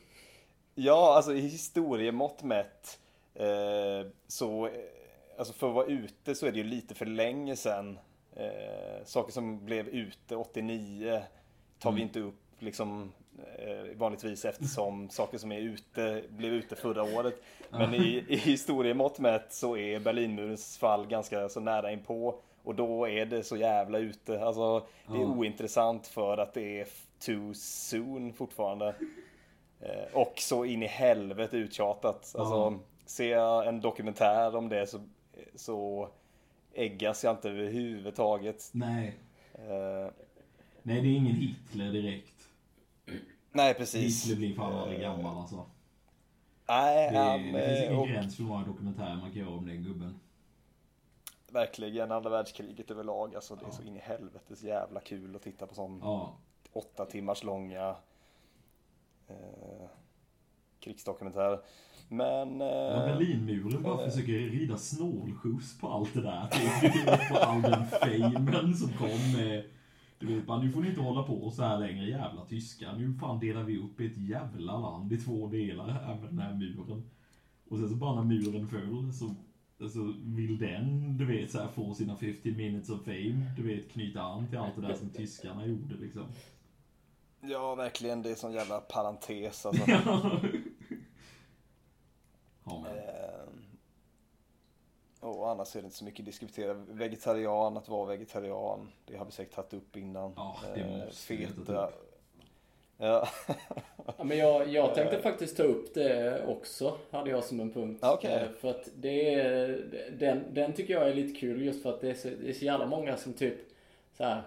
[0.76, 3.00] Ja, alltså i historiemått mätt
[3.34, 4.72] eh, så, eh,
[5.38, 8.00] alltså för att vara ute så är det ju lite för länge sedan.
[8.36, 11.22] Eh, saker som blev ute 89
[11.80, 12.08] tar vi Mm.
[12.08, 13.12] inte upp liksom
[13.96, 17.42] vanligtvis eftersom saker som är ute blev ute förra året.
[17.70, 23.08] Men i, i historiemått mätt så är Berlinmurens fall ganska så nära inpå och då
[23.08, 24.44] är det så jävla ute.
[24.44, 26.88] Alltså det är ointressant för att det är
[27.20, 28.96] too soon fortfarande.
[29.80, 32.36] Eh, och så in i helvete uttjatat.
[32.38, 35.00] Alltså, ser jag en dokumentär om det så,
[35.56, 36.10] så
[36.74, 38.70] äggas jag inte överhuvudtaget.
[38.72, 39.18] Nej,
[39.58, 40.12] Eh,
[40.84, 42.37] nej, det är ingen Hitler direkt.
[43.58, 44.24] Nej, precis.
[44.26, 45.66] Hitler blir fan Eh, aldrig gammal alltså.
[46.70, 49.40] Nej, Det, han, det finns eh, ingen och gräns för hur många dokumentärer man kan
[49.42, 50.20] göra om den gubben.
[51.52, 53.36] verkligen andra världskriget överlag.
[53.36, 56.38] Alltså, det är så in i helvetes jävla kul att titta på sån Ja,
[56.74, 57.96] åtta timmars långa
[59.28, 59.88] eh,
[60.80, 61.60] krigsdokumentärer.
[62.10, 62.60] Men...
[62.60, 66.48] Ja, Eh, Berlinmuren bara försöker rida snålskjuts på allt det där.
[66.82, 69.64] Typ, på all den famen som kom med...
[70.20, 72.96] Du vet bara, nu får ni inte hålla på så här längre jävla tyskar.
[72.98, 76.54] Nu fan delar vi upp ett jävla land i två delar här med den här
[76.54, 77.10] muren.
[77.70, 79.36] Och sen så bara när muren föll så
[79.82, 83.92] Alltså, vill den, du vet, så här, få sina 50 minutes of fame, du vet,
[83.92, 86.26] knyta an till allt det där som tyskarna gjorde liksom.
[87.42, 88.22] Ja, verkligen.
[88.22, 89.84] Det är sån jävla parentes alltså.
[92.70, 93.17] Ja, men.
[95.28, 96.74] Och annars är det inte så mycket att diskutera.
[96.74, 98.92] Vegetarian, att vara vegetarian.
[99.06, 100.34] Det har vi säkert tagit upp innan.
[100.36, 101.90] Ja, det ta Feta.
[102.98, 103.28] Ja.
[104.18, 108.00] Ja, men jag, jag tänkte faktiskt ta upp det också, hade jag som en punkt.
[108.04, 108.32] Okej.
[108.32, 109.68] Eh, För att det är,
[110.20, 112.54] den, den tycker jag är lite kul just för att det är så, det är
[112.54, 113.56] så jävla många som typ
[114.18, 114.42] så här.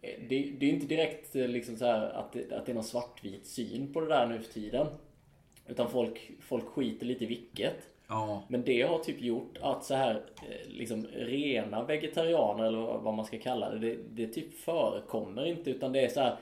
[0.00, 2.74] eh, Det, det är inte direkt eh, liksom så här att det, att det är
[2.74, 4.86] någon svartvit syn på det där nu för tiden.
[5.66, 7.76] Utan folk, folk skiter lite i vilket.
[8.10, 13.14] Ja, Men det har typ gjort att så här eh, liksom rena vegetarianer eller vad
[13.14, 16.36] man ska kalla det, det, det typ förekommer inte utan det är så här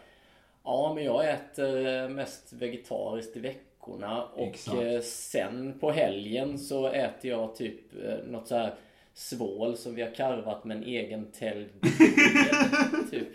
[0.65, 4.83] Ja men jag äter eh, mest vegetariskt i veckorna och Exakt.
[4.83, 7.81] eh, sen på helgen så äter jag typ
[8.27, 8.75] något så här
[9.15, 11.69] svål som vi har karvat med en egen tälj
[13.11, 13.29] typ.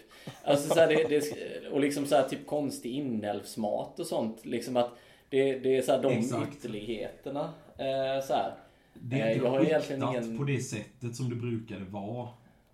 [0.43, 4.45] Alltså så här, det, det, och liksom så här typ konstig inälvsmat och sånt.
[4.45, 4.97] Liksom att
[5.37, 6.53] det, det är så här de Exakt.
[6.55, 7.53] ytterligheterna.
[7.77, 8.53] Eh, så här.
[8.93, 12.27] det är Eh, inte jag skiktat ingen- på det sättet som det brukade vara.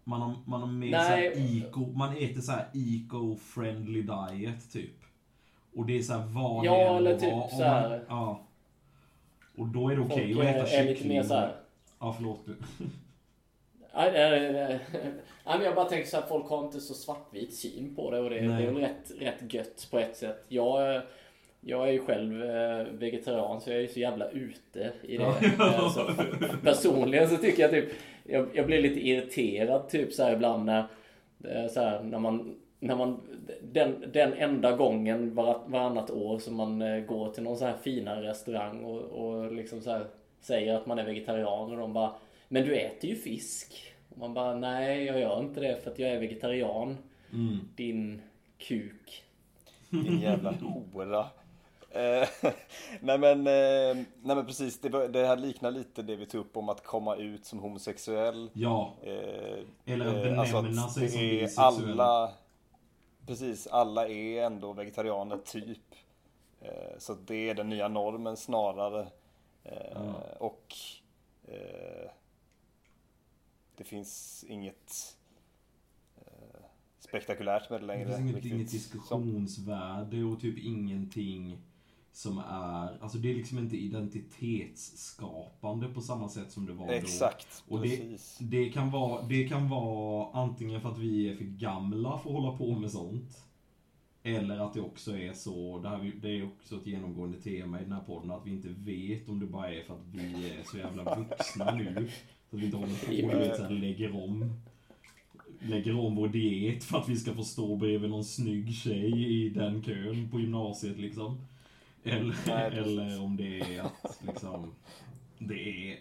[0.04, 1.06] Man har, man har mer Nej.
[1.36, 4.92] såhär eco, man äter såhär eco-friendly diet typ.
[5.76, 7.44] Och det är såhär vad Ja, det eller typ vara.
[7.44, 8.42] Om så här- man- Ja.
[9.58, 11.10] Och då är det okej att äta är, är lite kyckling.
[11.18, 11.56] mer så här.
[12.00, 12.56] Ja, förlåt du.
[13.96, 14.80] Nej, nej, nej.
[15.46, 18.30] Men jag bara tänker så här, folk har inte så svartvit syn på det och
[18.30, 20.46] det, det är väl rätt, rätt gött på ett sätt.
[20.48, 21.02] Jag,
[21.62, 25.24] jag är ju själv eh, vegetarian så jag är ju så jävla ute i det.
[25.24, 26.12] Eh, Så
[26.64, 27.90] personligen så tycker jag typ,
[28.24, 30.84] jag, jag blir lite irriterad typ så här ibland när,
[31.44, 33.22] eh, så här, när man när man,
[33.62, 38.30] den, den enda gången var, varannat år som man går till någon så här finare
[38.30, 40.06] restaurang och, och liksom så här
[40.42, 42.14] säger att man är vegetarian och de bara
[42.48, 43.94] Men du äter ju fisk.
[44.10, 46.98] Och man bara nej jag gör inte det för att jag är vegetarian.
[47.34, 47.60] Mm.
[47.76, 48.22] Din
[48.58, 49.24] kuk.
[49.90, 51.26] Din jävla hora.
[51.92, 52.28] Eh,
[53.02, 56.58] nej, men, eh, nej men precis, det, det här liknar lite det vi tog upp
[56.58, 58.50] om att komma ut som homosexuell.
[58.54, 62.00] Ja, Eh, Eller att eh, alltså benämna att sig det som bisexuell.
[62.00, 62.34] alla
[63.26, 65.96] Precis, alla är ändå vegetarianer typ.
[66.62, 69.08] Eh, så det är den nya normen snarare.
[69.64, 70.24] Eh, Ja.
[70.40, 70.76] Och
[73.76, 75.16] det finns inget
[77.00, 78.18] spektakulärt med det det längre.
[78.18, 81.58] finns inget, inget diskussionsvärde och typ ingenting
[82.12, 86.94] som är, alltså det är liksom inte identitetsskapande på samma sätt som det var då.
[86.94, 88.38] Exakt, Och det, precis.
[88.42, 92.36] det, kan vara, det kan vara antingen för att vi är för gamla för att
[92.36, 93.46] hålla på med sånt.
[94.24, 97.84] Eller att det också är så, det, här, det är också ett genomgående tema i
[97.84, 100.64] den här podden, att vi inte vet om det bara är för att vi är
[100.64, 102.10] så jävla vuxna nu.
[102.50, 103.12] Så att vi inte håller på
[103.50, 104.54] och så här, lägger om
[105.62, 109.50] lägger om vår diet för att vi ska få stå bredvid någon snygg tjej i
[109.50, 111.42] den kön på gymnasiet liksom.
[112.04, 114.74] Eller, Nej, eller om det är att liksom,
[115.40, 116.00] det är,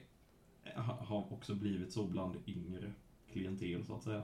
[0.77, 2.93] ha- har också blivit så bland yngre
[3.33, 4.23] klientel så att säga.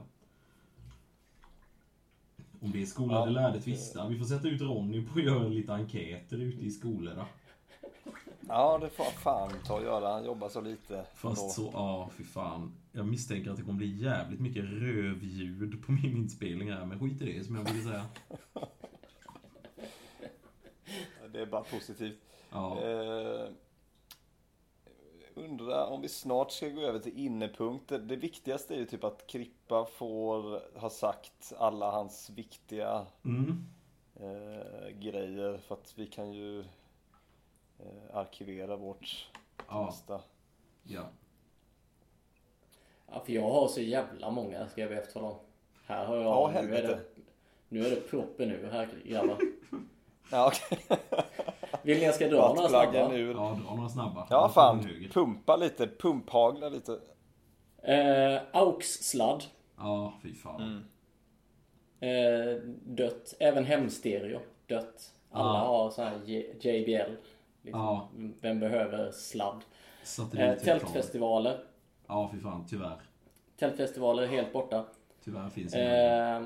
[2.59, 3.41] Om det är skolade Ja.
[3.41, 4.07] lärde tvista.
[4.07, 7.25] Vi får sätta ut Ronny på att göra lite enkäter ute i skolorna.
[8.47, 10.13] Ja, det får fan ta och göra.
[10.13, 11.05] Han jobbar så lite.
[11.15, 11.53] Fast ändå.
[11.53, 12.71] så, ja, fy fan.
[12.91, 17.21] Jag misstänker att det kommer bli jävligt mycket rövljud på min inspelning här, men skit
[17.21, 18.05] i det som jag ville säga.
[21.35, 22.19] Det är bara positivt.
[22.51, 22.81] Ja.
[22.81, 23.49] Eh,
[25.33, 27.99] undrar om vi snart ska gå över till innepunkter.
[27.99, 33.65] Det viktigaste är ju typ att Krippa får ha sagt alla hans viktiga Mm.
[34.15, 35.57] eh, grejer.
[35.57, 36.59] För att vi kan ju
[37.79, 39.29] eh, arkivera vårt
[39.67, 39.85] Ja.
[39.85, 40.21] nästa.
[40.83, 41.03] Ja.
[43.07, 45.35] Ja, för jag har så jävla många ska jag efter dem.
[45.85, 46.25] Här har jag...
[46.25, 46.99] Ja, nu, är det,
[47.69, 49.37] nu är det proppen ur här grabbar.
[50.31, 50.79] Ja, okej.
[51.83, 53.13] Vill ni jag ska dra några snabba?
[53.13, 53.33] ur.
[53.35, 54.27] Ja, dra några snabba.
[54.29, 54.87] Ja, fan.
[55.13, 55.87] Pumpa lite.
[55.87, 56.99] Pumphagla lite.
[57.83, 59.43] Eh, AUX-sladd.
[59.77, 60.85] Ja, fy fan.
[61.99, 63.33] Eh, dött.
[63.39, 64.39] Även hemstereo.
[64.67, 65.11] Dött.
[65.31, 65.65] Alla Ja.
[65.65, 66.17] har sån här
[66.59, 67.11] JBL.
[67.61, 67.81] Liksom.
[67.81, 68.09] Ja.
[68.41, 69.61] Vem behöver sladd?
[70.37, 71.59] Eh, tältfestivaler.
[72.07, 72.65] Ja, fy fan.
[72.69, 73.01] Tyvärr.
[73.59, 74.85] Tältfestivaler är helt borta.
[75.23, 76.43] Tyvärr finns det Eh,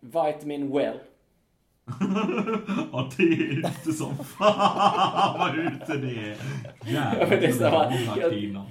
[0.00, 0.98] Vitamin Well.
[2.92, 6.36] Ja, det är ute som fan vad ute det är.
[6.92, 8.66] Jävlar, sagt jag- innan.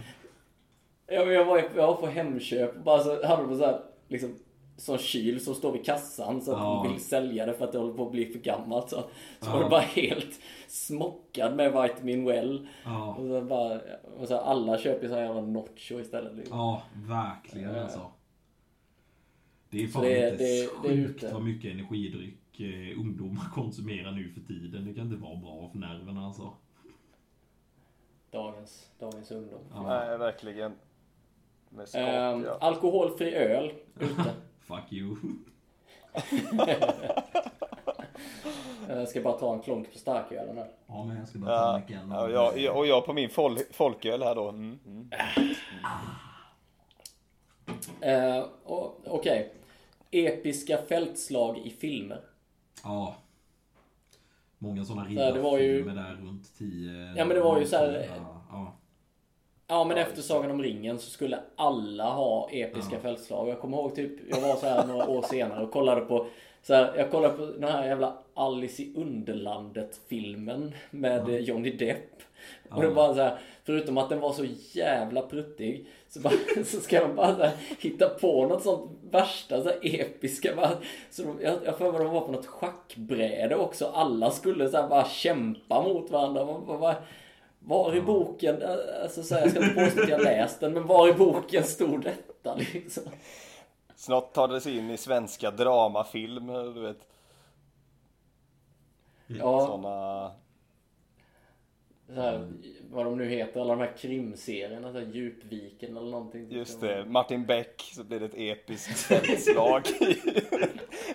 [1.07, 3.79] Ja, men jag var, jag var på Hemköp och bara så hade de så här,
[4.07, 4.35] liksom
[4.77, 6.81] sån kyl som står vid kassan så att Ja.
[6.83, 8.89] de vill sälja det för att det håller på att bli för gammalt.
[8.89, 9.05] Så, så
[9.49, 9.51] Ja.
[9.55, 12.67] var det bara helt smockad med Vitamin Well.
[12.85, 13.79] Ja, Och så bara,
[14.19, 16.35] och så alla köper så här jävla Nacho istället.
[16.35, 16.57] Liksom.
[16.57, 18.01] ja verkligen alltså.
[19.69, 24.11] Det är fan det- inte det- det är sjukt vad mycket energidryck eh, ungdomar konsumerar
[24.11, 24.85] nu för tiden.
[24.85, 26.53] Det kan inte vara bra för nerverna alltså.
[28.31, 29.59] Dagens, dagens ungdom.
[29.73, 29.83] Ja.
[29.87, 30.71] Nej, verkligen.
[31.69, 32.57] Med skap, Ehm, ja.
[32.61, 34.33] alkoholfri öl ute.
[34.59, 35.15] Fuck you.
[38.87, 40.67] Jag ska bara ta en klonk på starkölen här.
[40.87, 42.11] Ja, men jag ska bara ta Ja, mycket en.
[42.11, 44.49] ja, och jag, och jag på min fol, folköl här då.
[44.49, 45.09] Mm, mm.
[48.63, 49.53] Och- Okej.
[50.11, 52.21] Episka fältslag i filmer.
[52.83, 53.15] Ja.
[54.57, 57.13] Många sådana ju- riddarfilmer där runt 10.
[57.17, 58.07] Ja, men det var ju så här-
[58.51, 58.73] Ja.
[59.67, 63.01] Ja men efter Sagan om ringen så skulle alla ha episka Ja.
[63.01, 63.49] fältslag.
[63.49, 66.27] Jag kommer ihåg typ, jag var så här några år senare och kollade på
[66.61, 71.37] så här, jag kollade på den här jävla Alice i Underlandet filmen med Ja.
[71.37, 72.09] Johnny Depp.
[72.69, 72.87] Och Ja.
[72.87, 76.33] det var så här, förutom att den var så jävla pruttig så, bara,
[76.65, 80.55] så ska de bara här, hitta på något sånt värsta så här episka.
[80.55, 80.71] Bara,
[81.09, 83.85] så de, jag jag får mig de var på något schackbräde också.
[83.85, 86.45] Alla skulle så här bara kämpa mot varandra.
[86.45, 86.95] Man bara, bara,
[87.59, 88.63] var i boken,
[89.03, 91.63] alltså så här, jag ska inte påstå att jag läst den, men var i boken
[91.63, 93.03] stod detta liksom?
[93.99, 97.07] Snart tar det sig in i svenska dramafilmer, du vet.
[99.27, 100.31] Ja, Såna...
[102.07, 102.47] så här,
[102.91, 106.51] vad de nu heter, alla de här krimserierna, så här, Djupviken eller någonting.
[106.51, 109.81] Just det, Martin Beck, så blir det ett episkt fältslag.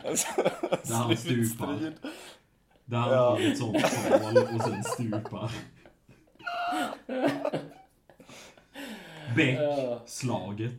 [0.04, 0.42] alltså,
[0.82, 1.92] Där han stupar.
[2.84, 3.30] Där han Ja.
[3.30, 5.50] har ett sånt tal och sen stupar.
[9.36, 9.58] Beck,
[10.06, 10.72] slaget.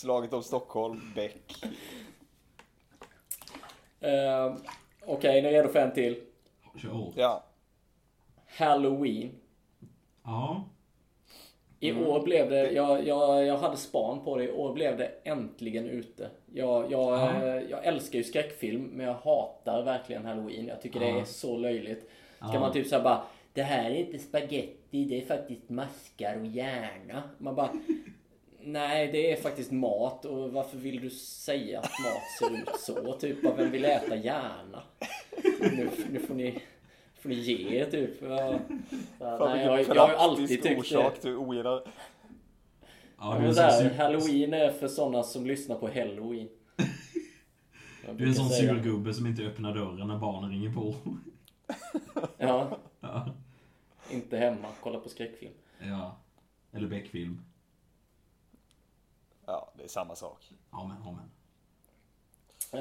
[0.00, 1.64] Slaget om Stockholm, Beck.
[4.00, 4.54] Eh,
[5.06, 6.20] Okej, ni är redo för en till?
[6.76, 7.12] Kör.
[7.16, 7.44] Ja.
[8.58, 9.30] Halloween.
[10.24, 10.64] Ja.
[11.80, 15.12] I år blev det, jag, jag, jag hade span på det, i år blev det
[15.24, 16.30] äntligen ute.
[16.54, 17.42] Jag, jag, Ja.
[17.44, 20.66] eh, jag älskar ju skräckfilm, men jag hatar verkligen halloween.
[20.66, 21.20] Jag tycker det Ja.
[21.20, 22.10] är så löjligt.
[22.36, 22.60] Ska Ja.
[22.60, 27.22] man typ såhär bara, det här är inte spaghetti, det är faktiskt maskar och hjärna.
[27.38, 27.70] Man bara,
[28.62, 33.12] nej det är faktiskt mat och varför vill du säga att mat ser ut så?
[33.18, 34.82] Typ, vem vill äta hjärna?
[35.60, 36.62] Nu, nu får ni,
[37.20, 38.22] får ni ge er typ.
[38.22, 38.58] Ja,
[39.18, 41.20] Fan, nej, jag, jag har ju alltid tyckt orsak det.
[41.20, 41.82] till ogillar.
[43.18, 46.48] Ja, du, men sur, Halloween är för sådana som lyssnar på Halloween.
[48.16, 48.74] Du är en sån säga.
[48.74, 50.94] surgubbe som inte öppnar dörren när barnen ringer på.
[52.38, 53.34] Ja, Ja.
[54.10, 55.52] inte hemma, kolla på skräckfilm.
[55.80, 56.16] ja.
[56.72, 57.40] Eller Beck-film.
[59.52, 60.50] Ja, det är samma sak.
[60.72, 61.30] Ja men, ja men.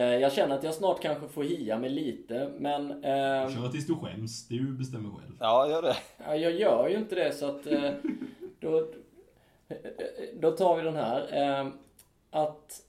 [0.01, 3.87] Eh, Jag känner att jag snart kanske får hia mig lite, men eh, Kör tills
[3.87, 4.47] du skäms.
[4.47, 5.37] Du bestämmer själv.
[5.39, 5.95] Ja, gör det.
[6.25, 7.91] ja, jag gör ju inte det så att eh,
[8.59, 8.87] då,
[10.39, 11.37] då tar vi den här.
[11.61, 11.67] Eh,
[12.31, 12.81] Att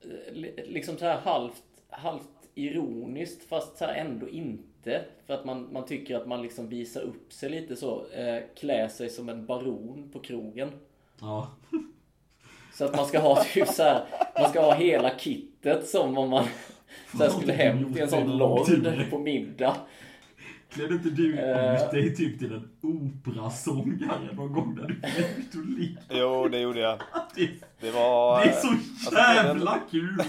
[0.00, 5.04] eh, li- liksom så här halvt, halvt ironiskt fast så här ändå inte.
[5.26, 8.06] För att man, man tycker att man liksom visar upp sig lite så.
[8.06, 10.70] Eh, klä sig som en baron på krogen.
[11.20, 11.48] Ja.
[12.74, 14.04] Så att man ska ha typ så här,
[14.40, 16.44] man ska ha hela kittet som om man
[17.16, 18.66] så här skulle hem till en sån lord
[19.10, 19.76] på middag.
[20.68, 21.74] Klädde inte du Eh.
[21.84, 26.04] ut dig typ till en operasångare någon gång när du och lekte?
[26.10, 26.98] Jo, det gjorde jag.
[27.34, 28.44] Det, Det var...
[28.44, 30.22] det är så alltså, jävla kul!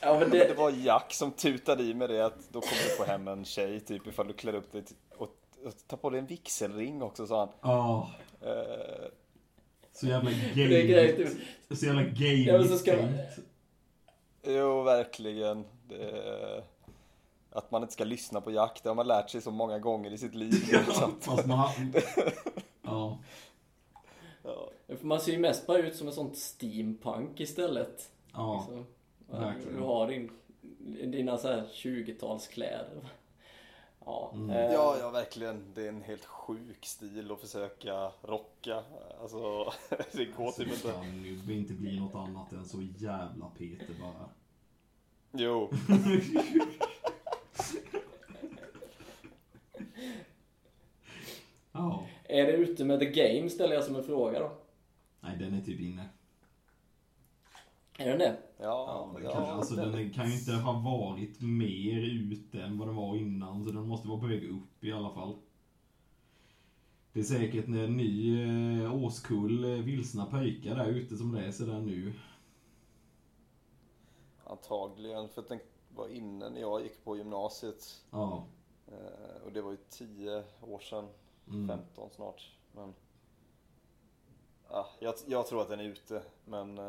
[0.00, 2.96] Ja men Det det, var Jack som tutade i med det att då kommer du
[2.96, 4.82] få hem en tjej typ ifall du klär upp dig
[5.16, 5.28] och,
[5.64, 7.48] och tar på dig en vigselring också sa han.
[7.62, 8.10] Ja,
[8.42, 9.04] Eh,
[9.94, 10.54] så jävla är
[10.86, 11.12] gay.
[11.16, 11.28] typ.
[11.78, 13.18] Så jävla gay Ja, så ska man-
[14.46, 15.64] jo, verkligen.
[15.88, 16.64] Det,
[17.50, 20.10] att man inte ska lyssna på Jack, det har man lärt sig så många gånger
[20.12, 20.52] i sitt liv.
[20.88, 21.70] Att- Fast man har...
[22.82, 23.18] Ja.
[24.42, 24.70] ja.
[24.88, 28.10] För man ser ju mest bara ut som en sån steampunk istället.
[28.32, 28.66] Ja.
[28.68, 28.86] Liksom.
[29.40, 29.76] verkligen.
[29.76, 30.30] Du har din,
[31.10, 33.00] dina så här 20-talskläder.
[34.04, 34.30] Ja.
[34.34, 34.50] Mm.
[34.50, 35.64] eh, ja, ja, verkligen.
[35.74, 38.82] Det är en helt sjuk stil att försöka rocka.
[39.22, 39.38] Alltså,
[40.12, 40.92] det går typ Så inte.
[40.92, 44.28] kan ju inte bli något annat än så jävla Peter bara.
[45.32, 45.70] Jo,
[51.72, 52.06] Ja.
[52.24, 54.52] Är det ute med The Game ställer jag som en fråga då.
[55.20, 56.08] Nej, den är typ inne.
[57.98, 58.36] Är den det?
[58.58, 59.32] ja, Ja, den, ja.
[59.32, 63.64] kan, alltså, den kan ju inte ha varit mer ute än vad den var innan,
[63.64, 65.36] så den måste vara på väg upp i alla fall.
[67.12, 68.42] Det är säkert en ny
[68.82, 72.12] eh, årskull eh, vilsna pojkar där ute som läser den nu.
[74.44, 75.60] Antagligen, för att den
[75.94, 78.04] var inne när jag gick på gymnasiet.
[78.10, 78.46] Ja.
[78.86, 81.08] Eh, och det var ju 10 år sedan,
[81.48, 81.68] Mm.
[81.68, 82.50] 15 snart.
[82.72, 82.94] Men,
[84.70, 86.84] ja, jag, jag tror att den är ute, men eh,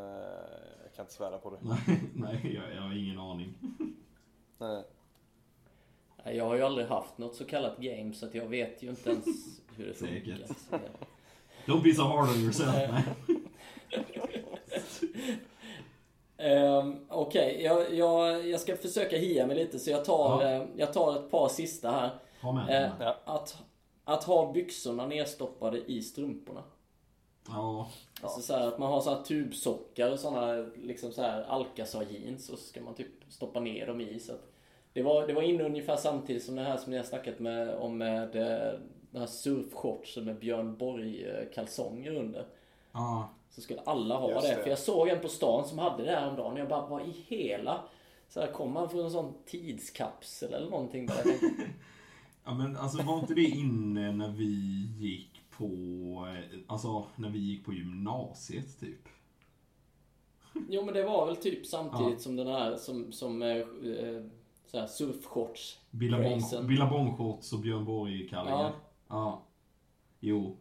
[0.83, 1.57] jag kan inte svära på det.
[1.61, 3.53] Nej, nej jag, jag har ingen aning.
[4.57, 4.83] Nej.
[6.35, 9.09] Jag har ju aldrig haft något så kallat game så att jag vet ju inte
[9.09, 9.25] ens
[9.77, 10.37] hur det funkar.
[10.37, 10.91] Säkert.
[11.65, 12.91] Don't be so hard on yourself.
[16.37, 20.49] Ehm, Okej, jag, jag, jag ska försöka hia mig lite så jag tar, Ja.
[20.51, 22.09] eh, jag tar ett par sista här.
[22.41, 23.07] Ha med Eh, den.
[23.07, 23.17] Ja.
[23.25, 23.57] att,
[24.03, 26.63] att ha byxorna nedstoppade i strumporna.
[27.47, 27.89] Ja.
[28.21, 32.05] Alltså så här, att man har så här tubsockar och såna liksom så här Alcazar
[32.09, 34.51] jeans och så ska man typ stoppa ner dem i så att
[34.93, 37.75] det var, det var inne ungefär samtidigt som det här som ni har snackat med,
[37.75, 38.79] om med eh,
[39.11, 42.45] den här surfshortsen med Björn Borg eh, kalsonger under.
[42.91, 43.29] Ja.
[43.49, 44.47] Så skulle alla ha det.
[44.47, 44.63] det.
[44.63, 46.87] För jag såg en på stan som hade det här om dagen och jag bara,
[46.87, 47.81] vad i hela...
[48.29, 51.39] Så här, kom han från en sån tidskapsel eller någonting tänkte,
[52.45, 55.65] Ja men alltså var inte det inne när vi gick på,
[56.29, 59.09] eh, alltså när vi gick på gymnasiet typ?
[60.69, 62.19] Jo men det var väl typ samtidigt Ja.
[62.19, 64.23] som den här som, som eh, eh,
[64.67, 65.79] så här surfshorts.
[66.67, 68.57] Billabongshorts och Björn Borg-kallingar.
[68.59, 68.71] Ja.
[69.07, 69.41] ja.
[70.19, 70.57] Jo.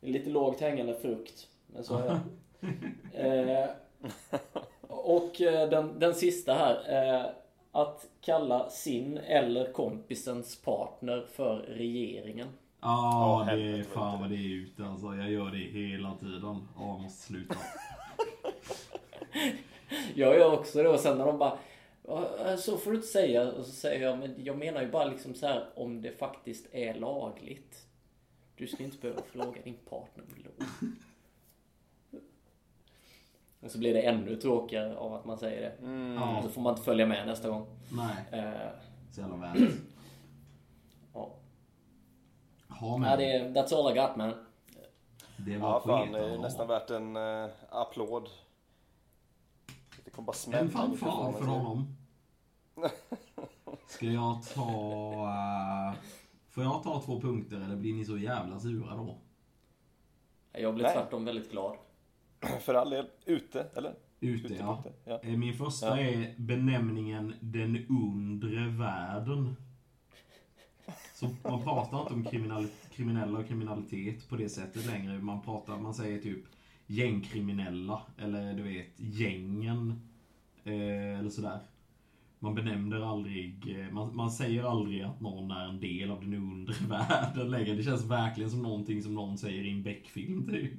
[0.00, 1.48] Lite lågt hängande frukt.
[1.66, 2.20] Men så är
[3.12, 3.12] det.
[3.62, 3.70] eh,
[4.80, 7.04] och eh, den, den sista här.
[7.22, 7.26] Eh,
[7.72, 12.48] att kalla sin eller kompisens partner för regeringen.
[12.84, 15.06] Ja, Ja, det är fan vad det är ute alltså.
[15.16, 16.42] Jag gör det hela tiden.
[16.76, 17.56] Ja, jag måste sluta.
[20.14, 21.58] Jag gör också det och sen när de bara
[22.08, 23.52] "Ja, Så får du inte säga.
[23.52, 26.66] Och så säger jag, men jag menar ju bara liksom så här om det faktiskt
[26.74, 27.86] är lagligt.
[28.56, 30.68] Du ska inte behöva fråga din partner om lov.
[33.60, 35.86] Och så blir det ännu tråkigare av att man säger det.
[35.86, 36.14] Mm.
[36.14, 36.36] Ja.
[36.38, 37.66] Och så får man inte följa med nästa gång.
[37.92, 38.68] Nej, Eh,
[39.10, 39.80] så jävla värdigt.
[42.86, 43.10] Ja.
[43.10, 44.32] Ja, det är, that's all I got man.
[45.36, 48.28] Det var Ja, fan, det är nästan värt en uh, applåd.
[50.04, 51.96] Det kommer bara smälla En fanfar för så- honom.
[53.88, 54.62] Ska jag ta...
[55.90, 55.94] eh,
[56.50, 59.16] får jag ta två punkter eller blir ni så jävla sura då?
[60.52, 60.94] Jag blir Nej.
[60.94, 61.76] tvärtom väldigt glad.
[62.60, 63.94] För all del, ute, eller?
[64.20, 64.82] Ute, ja.
[64.86, 65.20] ute, ja.
[65.22, 65.98] Eh, Min första Ja.
[66.10, 69.56] är benämningen den undre världen.
[71.14, 75.18] Så man pratar inte om kriminal, kriminella och kriminalitet på det sättet längre.
[75.18, 76.44] Man pratar, man säger typ
[76.86, 80.00] gängkriminella eller du vet gängen.
[80.64, 81.60] Eh, eller sådär.
[82.38, 86.34] Man benämner aldrig, eh, man, man säger aldrig att någon är en del av den
[86.34, 87.74] undre världen längre.
[87.74, 90.72] Det känns verkligen som någonting som någon säger i en Beck-film typ.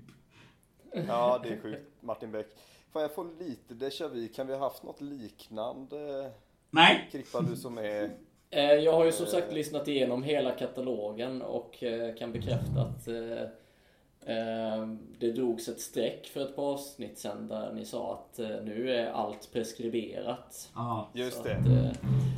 [1.08, 1.92] Ja, det är sjukt.
[2.02, 2.48] Martin Beck.
[2.92, 4.28] Får jag få lite déjà vu?
[4.28, 6.32] Kan vi ha haft något liknande?
[6.70, 7.10] Nej!
[7.12, 8.18] Krippa, du som är...
[8.52, 13.08] Eh, Jag har ju som sagt lyssnat igenom hela katalogen och eh, kan bekräfta att
[13.08, 14.88] eh,
[15.20, 19.12] det drogs ett streck för ett par avsnitt sen där ni sa att nu är
[19.12, 20.72] allt preskriberat.
[20.76, 21.58] Ja, Just det.
[21.58, 21.98] Att,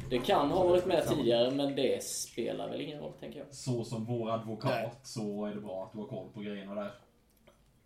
[0.09, 3.47] det kan ha varit med tidigare men det spelar väl ingen roll tänker jag.
[3.51, 4.91] så som vår advokat Nej.
[5.03, 6.91] så är det bra att du har koll på grejerna där.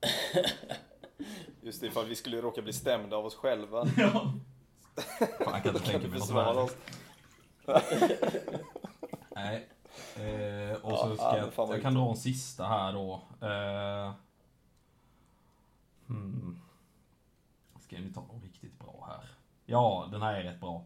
[1.61, 3.87] Just det, ifall vi skulle råka bli stämda av oss själva.
[3.97, 4.11] Ja.
[5.19, 6.67] Fan, jag kan inte tänka mig något värre.
[9.35, 9.67] Nej.
[10.15, 13.21] Eh, och Ja, så ja, ska men jag, jag kan dra en sista här då.
[13.41, 14.13] Eh,
[16.07, 16.61] hmm.
[17.79, 19.29] Ska ni ta någon riktigt bra här?
[19.65, 20.85] Ja, den här är rätt bra.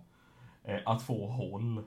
[0.63, 1.83] Eh, att få håll.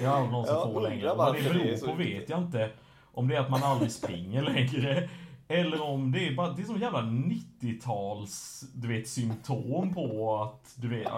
[0.00, 1.14] Jag har någon som Ja, får längre.
[1.14, 2.70] Vad det det är beror på vet jag inte.
[3.12, 5.08] Om det är att man aldrig springer längre.
[5.50, 10.74] Eller om det är bara, det är som jävla 90-tals, du vet, symptom på att,
[10.76, 11.08] du vet,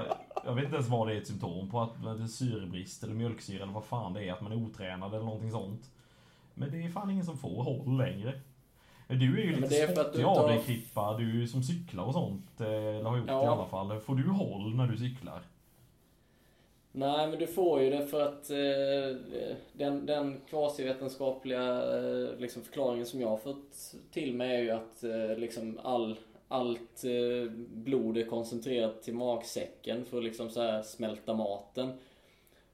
[0.44, 3.14] jag vet inte ens vad det är ett symptom på, att det är syrebrist eller
[3.14, 5.90] mjölksyra eller vad fan det är, att man är otränad eller någonting sånt.
[6.54, 8.32] Men det är fan ingen som får håll längre.
[9.08, 12.04] Du är ju Ja, lite det är du sportig av dig Klippa, du som cyklar
[12.04, 13.42] och sånt, eh, eller har gjort Ja.
[13.44, 14.00] i alla fall.
[14.00, 15.40] Får du håll när du cyklar?
[16.94, 19.16] Nej, men du får ju det för att eh,
[19.72, 21.62] den, den kvasivetenskapliga
[21.96, 26.16] eh, liksom förklaringen som jag har fått till mig är ju att eh, liksom all,
[26.48, 31.92] allt eh, blod är koncentrerat till magsäcken för att liksom så här smälta maten.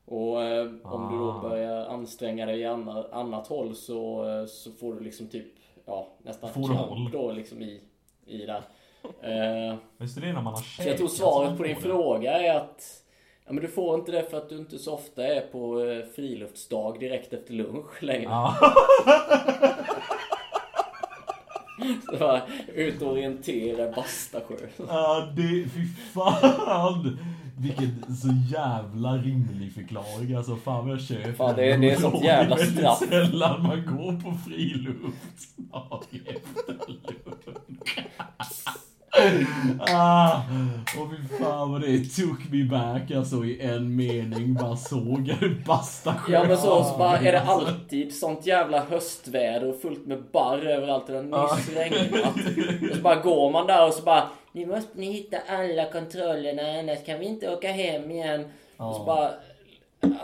[0.05, 1.49] Och eh, om du då Ah.
[1.49, 5.47] börjar anstränga dig i annat, annat håll så, eh, så får du liksom typ,
[5.87, 7.81] ja nästan Får kramp då liksom i,
[8.27, 8.62] i där.
[9.23, 12.55] Eh, Visst är det när man har så jag tror svaret på din fråga är
[12.57, 13.05] att
[13.49, 16.05] Ja men du får inte det för att du inte så ofta är på eh,
[16.17, 18.23] friluftsdag direkt efter lunch längre.
[18.23, 18.57] Ja.
[22.11, 22.43] Så bara,
[22.75, 24.55] ut och orientera Bastasjö.
[24.89, 25.43] Ja, det,
[25.75, 27.19] fy fan!
[27.61, 30.35] Vilken så jävla rimlig förklaring.
[30.35, 32.99] Alltså fan vad jag köper Fan, det är- det är sånt jävla straff.
[32.99, 37.99] sällan man går på friluftsdag efter lunch.
[39.81, 40.41] ah,
[41.01, 44.55] och fy fan vad det took me back alltså i en mening.
[44.55, 46.33] Bara såg jag Bastasjö.
[46.33, 50.67] Ja men så, så bara är det alltid sånt jävla höstväder och fullt med barr
[50.67, 52.35] överallt och det har nyss regnat.
[52.91, 56.63] Och så bara går man där och så bara Nu måste ni hitta alla kontrollerna
[56.81, 58.41] annars kan vi inte åka hem igen.
[58.77, 59.05] Och så Ja.
[59.07, 59.31] bara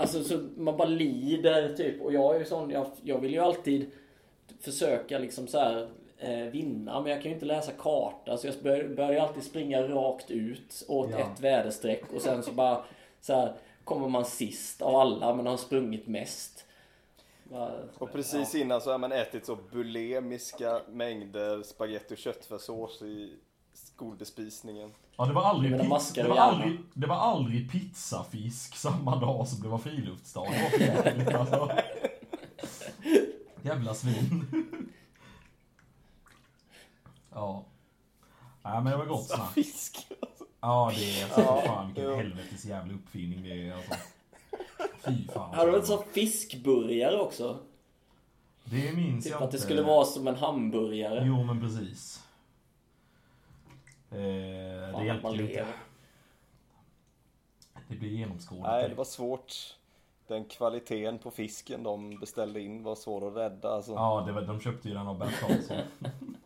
[0.00, 2.02] Alltså så man bara lider typ.
[2.02, 3.90] Och jag är ju sån, jag, jag vill ju alltid
[4.60, 5.88] försöka liksom så här
[6.50, 7.00] vinna.
[7.00, 8.36] Men jag kan ju inte läsa karta.
[8.36, 11.18] Så jag bör, börjar alltid springa rakt ut åt Ja.
[11.18, 12.12] ett väderstreck.
[12.14, 12.84] Och sen så bara
[13.20, 13.52] så här
[13.84, 16.64] kommer man sist av alla men har sprungit mest.
[17.44, 23.32] Bara, Och precis innan så har man ätit så bulemiska mängder spaghetti och köttfärssås i
[23.74, 24.90] skolbespisningen.
[25.16, 25.88] Ja, det var aldrig, det,
[26.28, 30.46] var aldrig, det var aldrig pizzafisk samma dag som det var friluftsdag.
[30.78, 31.70] Det var alltså.
[33.62, 34.44] Jävla svin.
[37.34, 37.64] Ja.
[38.62, 39.52] Nej men det var gott snack.
[39.52, 40.06] Fisk!
[40.60, 43.94] Ja det är alltså, Ja, fan vilken helvetes jävla uppfinning det är alltså.
[45.04, 45.54] Fy fan.
[45.54, 47.58] Hade du en sån fiskburgare också?
[48.64, 49.66] Det minns Typ jag att det inte.
[49.66, 51.24] skulle vara som en hamburgare.
[51.26, 52.22] Jo men precis.
[54.10, 55.66] Eh, det Fan, att hjälpte inte.
[57.88, 58.62] Det blir genomskådat.
[58.66, 59.76] Nej, det var svårt.
[60.26, 63.92] Den kvaliteten på fisken de beställde in var svår att rädda alltså.
[63.92, 65.76] Ja, det var, de köpte ju den av Bert Karlsson.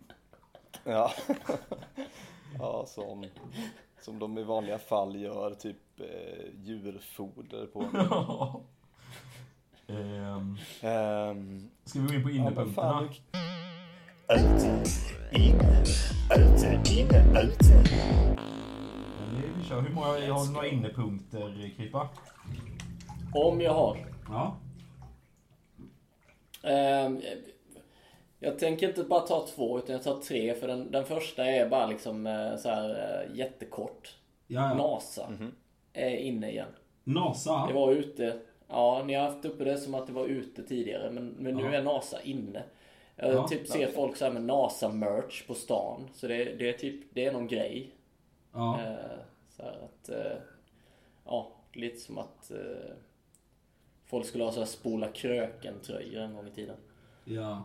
[0.84, 1.12] Ja.
[2.58, 3.24] ja, som,
[4.00, 7.84] som de i vanliga fall gör typ eh, djurfoder på.
[7.92, 8.60] Ja.
[9.90, 12.92] Ehm, Ehm, ska vi gå in på ja, innepunkterna?
[12.92, 13.08] fan,
[19.30, 19.80] Eh, vi kör.
[19.80, 22.08] Hur många, har du några innepunkter, Krippa?
[23.34, 24.06] Om jag har.
[24.28, 24.56] Ja.
[26.62, 27.20] Ehm,
[28.40, 31.68] jag tänker inte bara ta två utan jag tar tre för den, den första är
[31.68, 32.90] bara liksom eh, så här
[33.30, 34.16] eh, jättekort.
[34.46, 34.74] Ja, ja.
[34.74, 35.32] NASA
[35.92, 36.68] är inne igen.
[37.04, 37.66] NASA.
[37.66, 38.40] Det var ute.
[38.68, 41.62] Ja, ni har haft uppe det som att det var ute tidigare men, men nu
[41.62, 41.72] Ja.
[41.74, 42.62] är NASA inne.
[43.16, 43.48] Jag Ja.
[43.48, 46.08] typ ser folk så här med NASA-merch på stan.
[46.14, 47.90] Så det, det är typ, det är någon grej.
[48.52, 48.80] Ja.
[48.82, 49.18] Eh,
[49.50, 50.38] så här att, eh,
[51.24, 52.92] ja, lite som att eh,
[54.06, 56.76] folk skulle ha så här spola kröken-tröjor en gång i tiden.
[57.24, 57.62] ja.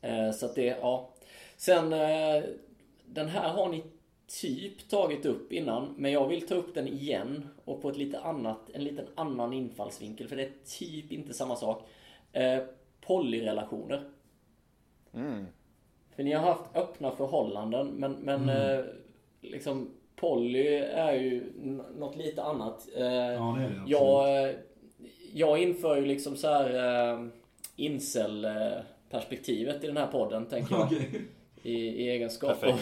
[0.00, 1.10] Eh, så att det, ja.
[1.56, 2.42] Sen, eh,
[3.04, 3.82] den här har ni
[4.40, 8.20] typ tagit upp innan, men jag vill ta upp den igen och på ett lite
[8.20, 11.88] annat, en liten annan infallsvinkel, för det är typ inte samma sak.
[12.32, 12.62] Eh,
[13.00, 14.10] polyrelationer.
[15.14, 15.46] Mm.
[16.16, 18.84] För ni har haft öppna förhållanden, men, men eh,
[19.40, 21.52] liksom poly är ju
[21.98, 22.88] något lite annat.
[22.96, 23.88] Eh, Ja, det är det absolut.
[23.88, 24.54] jag, eh,
[25.32, 26.74] jag inför ju liksom så här
[27.14, 27.26] eh,
[29.08, 30.84] incel-perspektivet i den här podden, tänker jag.
[30.84, 31.22] Okej.
[31.62, 32.80] I, i egenskap av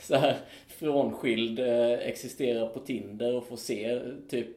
[0.00, 0.36] så här
[0.68, 4.56] frånskild, eh, existerar på Tinder och får se typ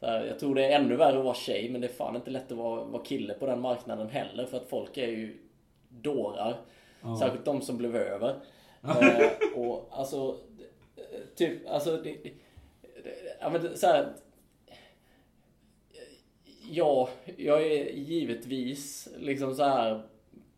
[0.00, 2.16] så här, Jag tror det är ännu värre att vara tjej men det är fan
[2.16, 5.38] inte lätt att vara, vara kille på den marknaden heller för att folk är ju
[5.88, 6.56] dårar.
[7.02, 7.18] Ja.
[7.20, 8.36] Särskilt de som blev över.
[8.82, 10.38] eh, och alltså,
[11.34, 12.32] typ, alltså det, det,
[13.04, 14.12] det, ja, men det, så här,
[16.70, 20.02] Ja, jag är givetvis liksom så här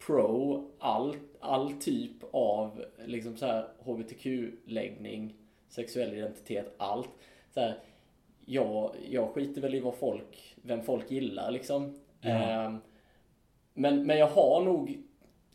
[0.06, 5.34] pro all, all typ av liksom så här HBTQ-läggning,
[5.68, 7.10] sexuell identitet, allt.
[7.54, 7.78] Så här,
[8.44, 11.94] jag, jag skiter väl i vad folk, vem folk gillar liksom.
[12.20, 12.28] Ja.
[12.30, 12.76] Ehm,
[13.74, 14.98] men, men jag har nog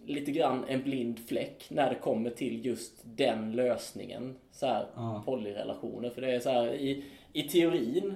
[0.05, 4.35] lite grann en blind fläck när det kommer till just den lösningen.
[4.51, 5.23] Så här, Ja.
[5.25, 6.09] polyrelationer.
[6.09, 8.15] För det är så här, i, i teorin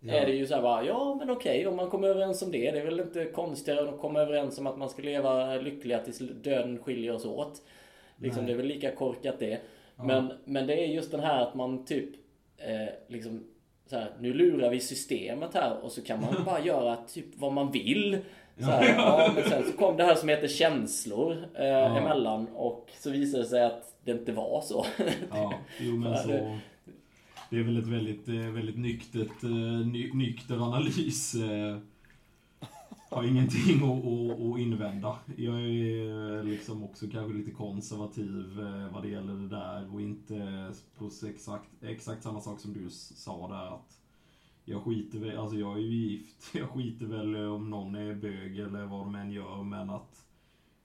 [0.00, 0.14] Ja.
[0.14, 2.70] är det ju så här bara, ja men okej om man kommer överens om det.
[2.70, 5.98] Det är väl inte konstigare än att komma överens om att man ska leva lyckliga
[5.98, 7.62] tills döden skiljer oss åt.
[8.16, 8.46] Liksom, Nej.
[8.46, 9.60] det är väl lika korkat det.
[9.96, 10.04] Ja.
[10.04, 12.08] Men, men det är just den här att man typ
[12.58, 13.44] eh, liksom
[13.86, 17.52] så här, nu lurar vi systemet här och så kan man bara göra typ vad
[17.52, 18.18] man vill.
[18.58, 21.98] Så här, ja, men sen så kom det här som heter känslor eh, Ja.
[21.98, 24.86] emellan och så visade det sig att det inte var så.
[25.30, 26.56] Ja, jo men Ja, så...
[27.50, 31.34] det- är väl ett väldigt, eh, väldigt nyktert, eh, ny, nykter analys.
[31.34, 31.78] eh.
[33.10, 35.18] Har ingenting att, att, att invända.
[35.36, 38.60] Jag är liksom också kanske lite konservativ
[38.92, 43.48] vad det gäller det där och inte på exakt, exakt samma sak som du sa
[43.48, 43.98] där att
[44.64, 48.58] jag skiter väl, alltså jag är ju gift, jag skiter väl om någon är bög
[48.58, 50.24] eller vad de än gör men att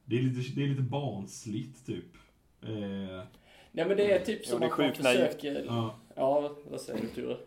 [0.06, 2.16] det är lite, det är lite barnsligt typ.
[2.62, 3.24] Eh,
[3.72, 5.66] Nej men det är typ Jo, som det är att man försöker...
[5.66, 7.38] ja, Ja, vad säger du Ture?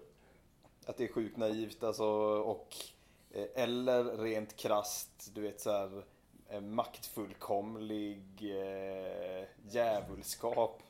[0.87, 2.05] Att det är sjukt naivt alltså
[2.45, 2.75] och
[3.31, 6.03] eh, eller rent krasst, du vet så här
[6.49, 10.83] eh, maktfullkomlig eh, djävulskap.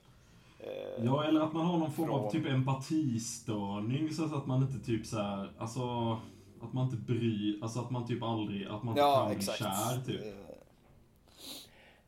[0.61, 4.63] Eh, ja, eller att man har någon form av Från- typ empatistörning så att man
[4.63, 5.81] inte typ så här, alltså
[6.63, 9.37] att man inte bryr, alltså att man typ aldrig, att man inte ja, kan bli
[9.37, 9.59] exakt.
[9.59, 10.21] kär typ.
[10.27, 10.33] Eh,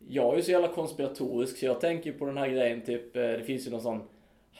[0.08, 3.44] Jag är ju så jävla konspiratorisk så jag tänker på den här grejen typ, det
[3.46, 4.02] finns ju någon sån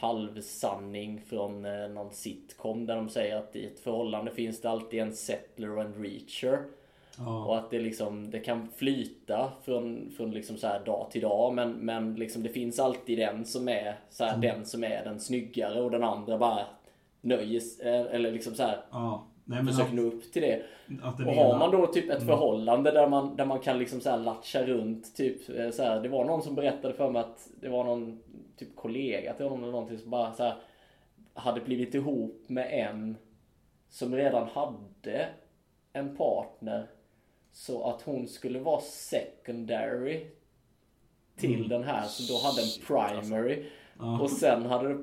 [0.00, 5.00] halvsanning från eh, någon sitcom där de säger att i ett förhållande finns det alltid
[5.00, 6.64] en settler och en reacher.
[7.18, 7.44] Ja.
[7.44, 11.72] Och att det liksom, det kan flyta från, från liksom så dag till dag men,
[11.72, 15.80] men liksom det finns alltid den som är så här, den som är den snyggare
[15.80, 16.66] och den andra bara
[17.20, 19.26] nöjer eh, eller liksom så här ja.
[19.44, 20.62] Nej, försöker att, nå upp till det.
[20.86, 24.10] den Och har man då typ ett förhållande där man, där man kan liksom så
[24.10, 27.48] här latcha runt typ eh, så här, Det var någon som berättade för mig att
[27.60, 28.20] det var någon
[28.60, 30.54] typ kollega till honom eller någonting som bara så här
[31.34, 33.16] hade blivit ihop med en
[33.88, 35.28] som redan hade
[35.92, 36.86] en partner
[37.52, 40.26] så att hon skulle vara secondary
[41.36, 43.64] till den här så då hade en primary
[43.98, 44.20] Ja.
[44.20, 44.98] och sen hade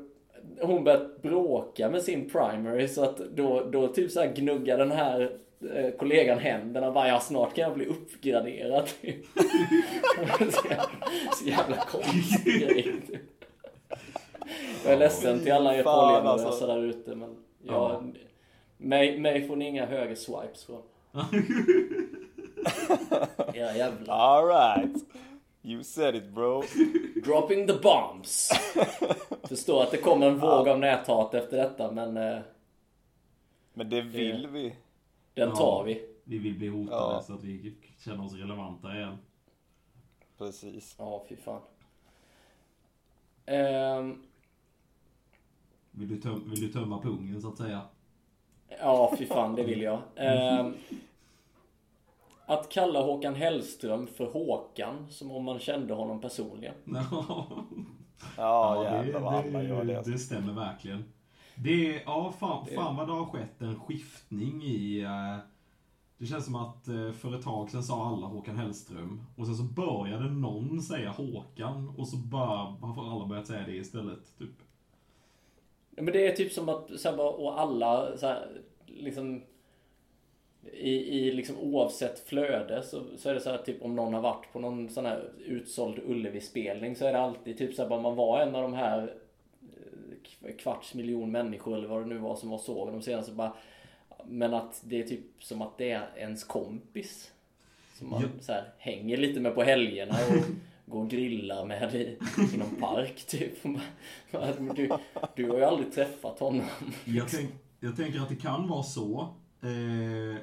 [0.62, 4.92] hon börjat bråka med sin primary så att då, då typ så här gnuggar den
[4.92, 5.38] här
[5.74, 8.88] eh, kollegan händerna bara ja snart kan jag bli uppgraderad.
[9.02, 9.26] Typ.
[10.40, 10.90] så, jävla,
[11.34, 12.94] så jävla konstig grej.
[14.84, 16.68] Jag är ledsen till alla er polyamorösa alltså.
[16.68, 18.04] där ute men jag, Ja.
[18.78, 20.82] mig, mig får ni inga höger swipes från.
[23.54, 25.06] Era jävla Alright.
[25.64, 26.64] You said it bro.
[27.26, 28.50] dropping the bombs.
[29.44, 32.40] Förstår att det kommer en våg av näthat efter detta men eh,
[33.74, 34.76] Men det vill vi.
[35.34, 35.56] den Ja.
[35.56, 36.10] tar vi.
[36.24, 37.24] Vi vill bli hotade Ja.
[37.28, 37.74] så att vi
[38.06, 39.18] känner oss relevanta igen.
[40.38, 40.96] Precis.
[41.00, 41.62] Ja, fy fan.
[43.46, 44.24] Ehm,
[45.98, 47.82] Vill du, töm- vill du tömma pungen så att säga?
[48.80, 50.00] ja, fy fan, det vill jag.
[50.16, 50.74] Ehm,
[52.46, 56.74] att kalla Håkan Hellström för Håkan, som om man kände honom personligen.
[58.38, 59.94] Ja, det, jävlar vad alla gör det.
[59.94, 61.04] det, det stämmer verkligen.
[61.56, 65.00] Det, ja, fan, fan vad det har skett en skiftning i...
[65.02, 65.38] eh,
[66.18, 69.22] det känns som att eh, för ett tag sedan sa alla Håkan Hellström.
[69.36, 71.90] Och sen så började någon säga Håkan.
[71.98, 74.38] Och så bara, har alla börjat säga det istället.
[74.38, 74.52] Typ.
[75.98, 78.48] Ja, Men det är typ som att, så här, och alla, så här,
[78.86, 79.44] liksom
[80.74, 84.22] i, i liksom oavsett flöde så, så är det så här typ om någon har
[84.22, 88.02] varit på någon sån här utsåld Ullevi-spelning så är det alltid typ så här bara
[88.02, 89.14] man var en av de här
[90.42, 93.54] eh, kvarts miljon människor eller vad det nu var som var såg de senaste bara
[94.26, 97.32] men att det är typ som att det är ens kompis
[97.98, 98.28] som man Ja.
[98.42, 100.44] så här, hänger lite med på helgerna och
[100.90, 102.18] Gå och grilla med i,
[102.54, 103.54] i någon park typ.
[104.76, 104.90] Du,
[105.36, 106.66] du har ju aldrig träffat honom.
[107.06, 109.22] Jag, tänk, jag tänker att det kan vara så.
[109.62, 110.38] Eh,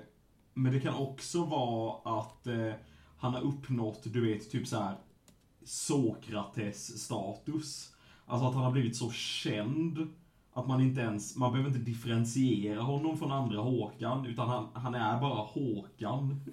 [0.54, 2.72] men det kan också vara att eh,
[3.18, 4.96] han har uppnått, du vet, typ så här
[5.64, 7.94] Sokrates-status.
[8.26, 10.08] Alltså att han har blivit så känd
[10.52, 14.94] att man inte ens, man behöver inte differentiera honom från andra Håkan, utan han, han
[14.94, 16.44] är bara Håkan.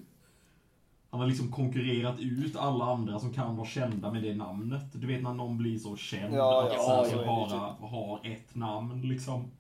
[1.12, 4.84] Han har liksom konkurrerat ut alla andra som kan vara kända med det namnet.
[4.94, 8.56] Du vet när någon blir så känd Ja, att ja, sen ja, bara har ett
[8.56, 9.52] namn liksom.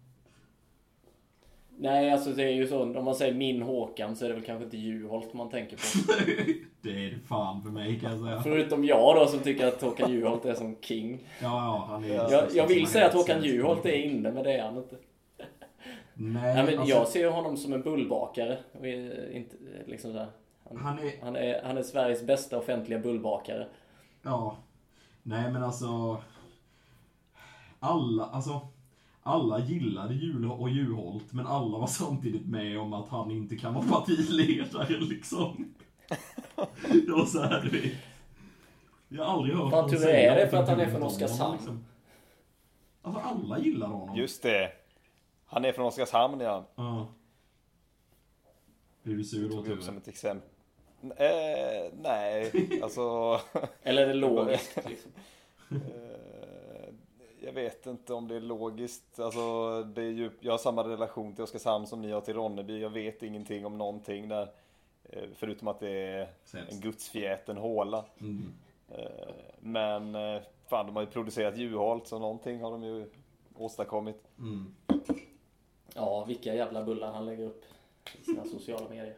[1.77, 2.81] Nej, alltså det är ju så.
[2.81, 6.13] Om man säger min Håkan så är det väl kanske inte Juholt man tänker på.
[6.81, 8.41] det är det fan för mig kan jag säga.
[8.43, 11.19] Förutom jag då som tycker att Håkan Juholt är som king.
[11.41, 14.53] Ja, ja, han är Jag, jag vill säga att Håkan Juholt är inne, men det
[14.53, 14.95] är han inte.
[16.13, 18.57] Nej, Nej, men alltså, jag ser honom som en bullbakare.
[18.71, 20.27] Och inte, liksom så här.
[20.77, 23.67] Han, Han är, han, är, han är Sveriges bästa offentliga bullbakare.
[24.21, 24.57] ja.
[25.23, 26.21] Nej, men alltså.
[27.79, 28.67] Alla, alltså.
[29.23, 33.73] Alla gillade Jul och Juholt, men alla var samtidigt med om att han inte kan
[33.73, 35.73] vara partiledare liksom.
[37.05, 37.97] Det var så här, du vet.
[39.07, 41.39] Jag har aldrig hört någon tur säga är det för att han är från Oskarshamn.
[41.39, 41.85] honom, liksom.
[43.01, 44.15] Alltså alla gillar honom.
[44.15, 44.71] Just det.
[45.45, 46.67] Han är från Oskarshamn ja.
[46.75, 47.07] Ja.
[49.03, 50.49] Blir du sur då Tog upp som ett exempel.
[51.17, 52.51] Eh, nej,
[52.83, 53.39] alltså.
[53.83, 54.75] Eller är det logiskt?
[54.89, 55.11] Liksom?
[55.71, 56.93] eh,
[57.43, 59.19] jag vet inte om det är logiskt.
[59.19, 62.81] Alltså, det är ju, jag har samma relation till Oskarshamn som ni har till Ronneby.
[62.81, 64.47] Jag vet ingenting om någonting där.
[65.09, 66.71] Eh, förutom att det är Sämst.
[66.71, 68.05] en gudsfjäten håla.
[68.19, 68.53] Mm.
[68.89, 73.09] Eh, Men eh, fan de har ju producerat Juholt så någonting har de ju
[73.57, 74.23] åstadkommit.
[74.39, 74.75] Mm.
[75.95, 77.63] Ja, vilka jävla bullar han lägger upp
[78.21, 79.15] i sina sociala medier.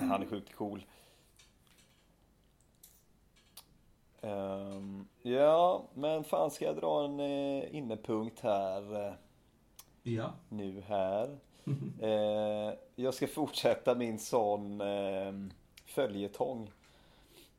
[0.00, 0.84] Han är sjukt cool.
[4.20, 9.14] Ehm, ja, men fan ska jag dra en uh, innepunkt här eh,
[10.02, 10.32] Ja.
[10.48, 11.38] nu här.
[12.00, 15.48] Eh, jag ska fortsätta min sån uh,
[15.86, 16.70] följetong.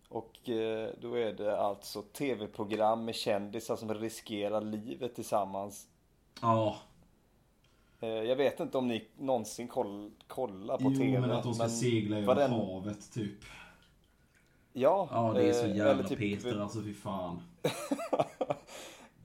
[0.09, 5.87] Och eh, då är det alltså tv-program med kändisar som riskerar livet tillsammans.
[6.41, 6.77] Ja.
[8.04, 11.20] Eh, jag vet inte om ni någonsin koll, kollar på Jo, tv.
[11.20, 13.39] men att de ska segla över den- havet typ.
[14.74, 17.41] Ja, Ja, det är så eh, jävla typ- Peter alltså, fy fan.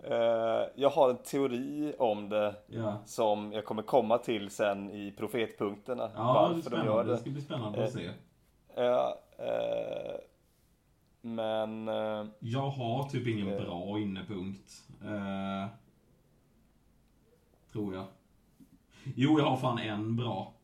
[0.03, 2.99] Eh, jag har en teori om det Ja.
[3.07, 6.11] som jag kommer komma till sen i profetpunkterna.
[6.16, 7.05] Ja, det varför de gör.
[7.05, 7.18] Det det.
[7.18, 8.11] ska bli spännande att se.
[8.76, 10.14] Ja, eh,
[11.20, 11.89] men...
[11.89, 13.61] eh, Jag har typ ingen Eh.
[13.62, 14.72] bra innepunkt.
[17.72, 18.05] Tror jag.
[19.14, 20.54] Jo, jag har fan en bra.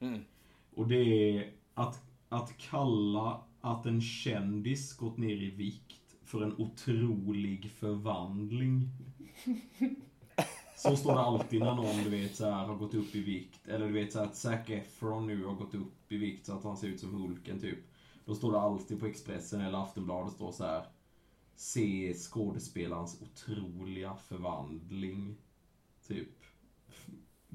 [0.00, 0.20] Mm.
[0.74, 6.54] Och det är att, att kalla att en kändis gått ner i vikt för en
[6.58, 8.88] otrolig förvandling.
[10.76, 13.68] Så står det alltid när någon du vet så här, har gått upp i vikt.
[13.68, 16.52] Eller du vet så här, att Zac Efron nu har gått upp i vikt så
[16.52, 17.78] att han ser ut som Hulken typ.
[18.24, 20.86] Då står det alltid på Expressen eller Aftonbladet står så här.
[21.54, 25.36] Se skådespelarens otroliga förvandling.
[26.06, 26.28] Typ.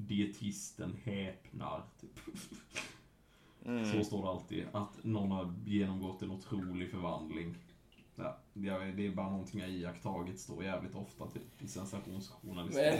[0.08, 1.82] Dietisten häpnar.
[2.00, 2.20] Typ.
[3.92, 4.64] Så står det alltid.
[4.72, 7.54] Att någon har genomgått en otrolig förvandling.
[8.14, 8.36] Ja,
[8.96, 12.84] det är bara någonting jag iakttagit står jävligt ofta typ, i sensationsjournalistik.
[12.84, 12.98] Men,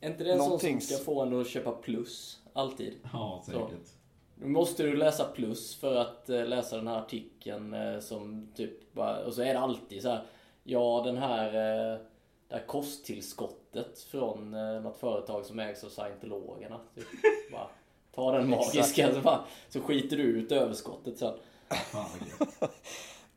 [0.00, 2.40] är inte det en sån Någonting som ska få en att köpa plus?
[2.52, 2.94] Alltid.
[3.12, 3.92] Ja, säkert.
[4.34, 8.94] Nu måste du läsa plus för att eh, läsa den här artikeln eh, som typ
[8.94, 10.24] bara, och så är det alltid så här.
[10.64, 12.00] Ja, den här,
[12.52, 16.80] här kosttillskottet från eh, något företag som ägs av scientologerna.
[16.94, 17.06] Typ.
[17.52, 17.68] Bara,
[18.14, 21.34] ta den magiska så, bara, så skiter du ut överskottet sen.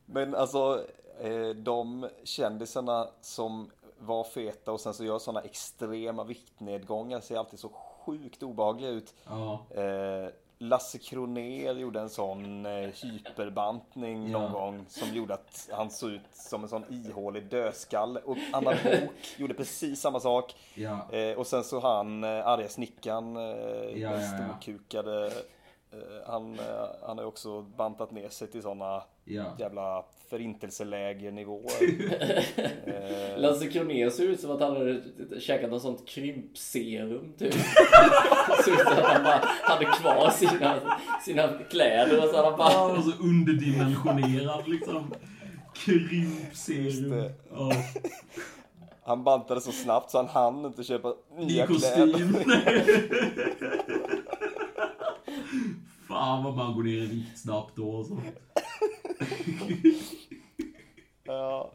[0.06, 0.86] Men alltså,
[1.22, 7.60] eh, de kändisarna som var feta och sen så gör sådana extrema viktnedgångar ser alltid
[7.60, 9.14] så sjukt obehagliga ut.
[9.26, 10.30] Ja, Eh,
[10.70, 14.40] Lasse Kronér gjorde en sån eh, hyperbantning Ja.
[14.40, 18.20] någon gång som gjorde att han såg ut som en sån ihålig dödskalle.
[18.20, 20.56] Och Anna Bok gjorde precis samma sak.
[20.76, 23.44] ja, Eh, och sen så han eh, arga snickaren, eh,
[24.02, 24.22] ja, ja.
[24.22, 25.26] storkukade.
[25.92, 29.56] Eh, han, eh, han har också bantat ner sig till såna ja.
[29.60, 31.84] jävla förintelselägernivåer.
[32.86, 35.02] eh, Lasse Kronér ser ut som att han hade
[35.40, 37.54] käkat något sånt krympserum typ.
[38.64, 42.58] Ser ut som att han bara hade kvar sina, sina kläder och så hade han
[42.58, 42.72] bara...
[42.72, 45.14] Ja, och så underdimensionerad liksom.
[45.74, 47.10] Krympserum.
[47.10, 47.34] det.
[47.52, 47.72] Ja,
[49.06, 52.14] han bantade så snabbt så han hann inte köpa I nya kostym.
[52.14, 52.46] kläder.
[56.08, 58.18] Fan vad man går ner i vikt snabbt då och så.
[61.24, 61.72] Ja,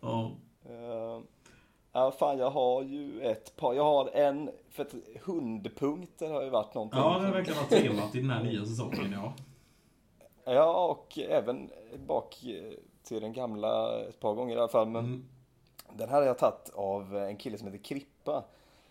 [0.00, 0.30] Ja.
[0.64, 1.20] eh,
[1.92, 3.74] ja, fan jag har ju ett par.
[3.74, 7.00] Jag har en, för att hundpunkten har ju varit någonting.
[7.00, 9.34] ja, det verkligen varit temat i den här nya säsongen ja.
[10.44, 11.70] Ja, och även
[12.06, 12.44] bak
[13.02, 14.88] till den gamla ett par gånger i alla fall.
[14.88, 15.24] Men Mm.
[15.92, 18.44] den här har jag tagit av en kille som heter Krippa.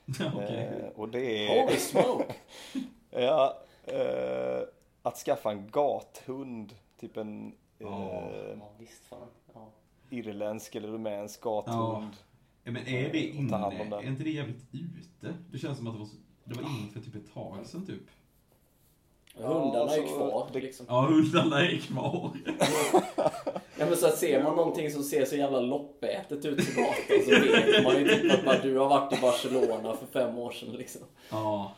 [0.36, 0.70] Okej.
[0.84, 1.64] Eh, och det är...
[1.64, 2.34] Holy smoke!
[3.14, 4.62] Ja, eh,
[5.02, 6.74] att skaffa en gathund.
[7.02, 7.54] Typ en eh,
[7.88, 8.30] Ja,
[8.80, 9.28] visst fan.
[9.54, 9.70] Ja.
[10.10, 12.14] irländsk eller rumänsk gathund.
[12.64, 13.56] Ja, men är det inne?
[13.58, 15.34] Är inte det jävligt ute?
[15.52, 16.08] Det känns som att det var,
[16.44, 18.04] det var inne för typ ett tag sedan typ.
[19.36, 20.86] Hundarna är ju så kvar det- liksom.
[20.90, 22.32] Ja, hundarna är kvar.
[23.80, 27.26] Ja men så att ser man någonting som ser så jävla loppätet ut på gatan
[27.26, 30.52] så vet man ju typ att bara, du har varit i Barcelona för fem år
[30.52, 31.02] sedan liksom.
[31.30, 31.72] Ja,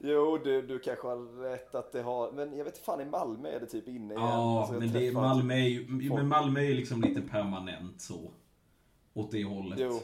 [0.00, 2.32] Jo, du, du kanske har rätt att det har...
[2.32, 4.26] Men jag vet inte fan, i Malmö är det typ inne igen.
[4.26, 6.12] ja Alltså, men det, Malmö är ju folk.
[6.12, 8.30] men Malmö är ju liksom lite permanent så.
[9.14, 9.78] Åt det hållet.
[9.82, 10.00] Jo,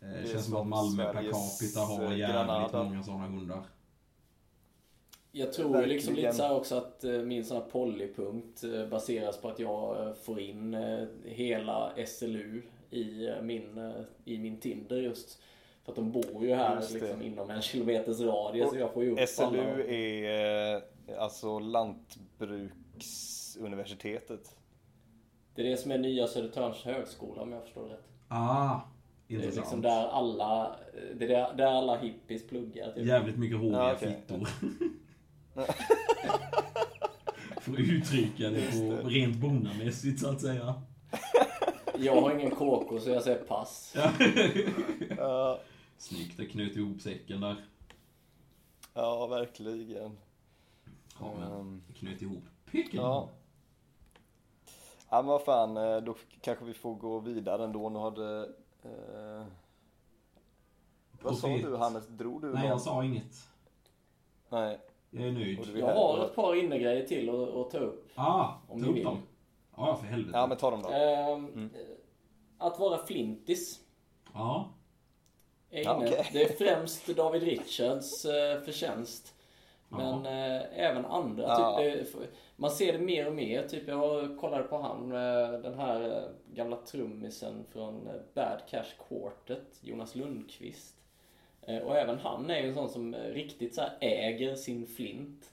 [0.00, 2.82] Eh, är Det känns som att Malmö per capita har eh, jävligt Granada.
[2.82, 3.62] många sådana hundar.
[5.32, 6.30] Jag tror ju liksom Verkligen.
[6.32, 10.40] lite så här också att eh, min sån här polypunkt baseras på att jag får
[10.40, 10.76] in
[11.24, 13.92] hela SLU i min,
[14.24, 15.42] i min Tinder just.
[15.84, 19.10] För att de bor ju här liksom inom en kilometers radie så jag får ju
[19.12, 19.26] upp alla.
[19.26, 20.82] SLU är eh,
[21.18, 24.56] alltså Lantbruksuniversitetet.
[25.54, 28.04] Det är det som är nya Södertörns högskola om jag förstår rätt.
[28.28, 28.80] Ah,
[29.28, 29.56] Det är intressant.
[29.66, 30.76] liksom där alla,
[31.18, 32.92] det är där, där alla hippies pluggar.
[32.92, 33.06] Typ.
[33.06, 34.16] Jävligt mycket håriga Ja, okej.
[34.26, 34.48] fittor.
[37.60, 40.74] För att uttrycka det på rent bonnamässigt så att säga.
[41.98, 43.94] Jag har ingen KK så jag säger pass.
[46.02, 47.64] Snyggt, det knöt ihop säcken där.
[48.94, 50.18] ja verkligen.
[51.20, 53.00] Ja, men Ehm, knöt ihop picken.
[53.00, 53.28] Ja.
[55.10, 57.88] Ja men vad fan, eh, då kanske vi får gå vidare ändå.
[57.88, 58.48] Nu har det...
[58.82, 59.46] Eh...
[61.22, 62.06] Vad sa du Hannes?
[62.08, 62.70] Drog du Nej, någon?
[62.70, 63.48] jag sa inget.
[64.48, 64.80] Nej.
[65.10, 65.68] Jag är nöjd.
[65.76, 68.08] Jag har ett par innegrejer till att, att ta upp.
[68.14, 69.04] Ah, Om ta ni upp vill.
[69.04, 69.18] dem.
[69.76, 70.38] Ja, för helvete.
[70.38, 70.88] Ja men ta dem då.
[70.88, 71.70] Ehm,
[72.58, 73.80] Att vara flintis.
[74.34, 74.70] Ja.
[75.74, 76.28] Ja, okej.
[76.32, 79.34] Det är främst David Richards eh, förtjänst.
[79.88, 81.42] Men eh, även andra.
[81.42, 81.78] Ja.
[81.78, 83.68] Typ, det, man ser det mer och mer.
[83.68, 90.14] Typ, jag kollade på han, eh, den här gamla trummisen från Bad Cash Quartet, Jonas
[90.14, 90.94] Lundqvist.
[91.62, 95.52] Eh, och även han är ju en sån som riktigt så här äger sin flint.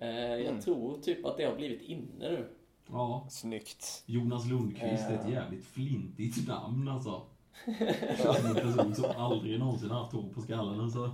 [0.00, 0.60] Eh, jag Mm.
[0.60, 2.48] tror typ att det har blivit inne nu.
[2.90, 3.26] Ja.
[3.30, 4.02] Snyggt.
[4.06, 7.22] Jonas Lundqvist är ett jävligt flintigt namn alltså.
[7.66, 11.10] En person som aldrig någonsin haft hår på skallen alltså.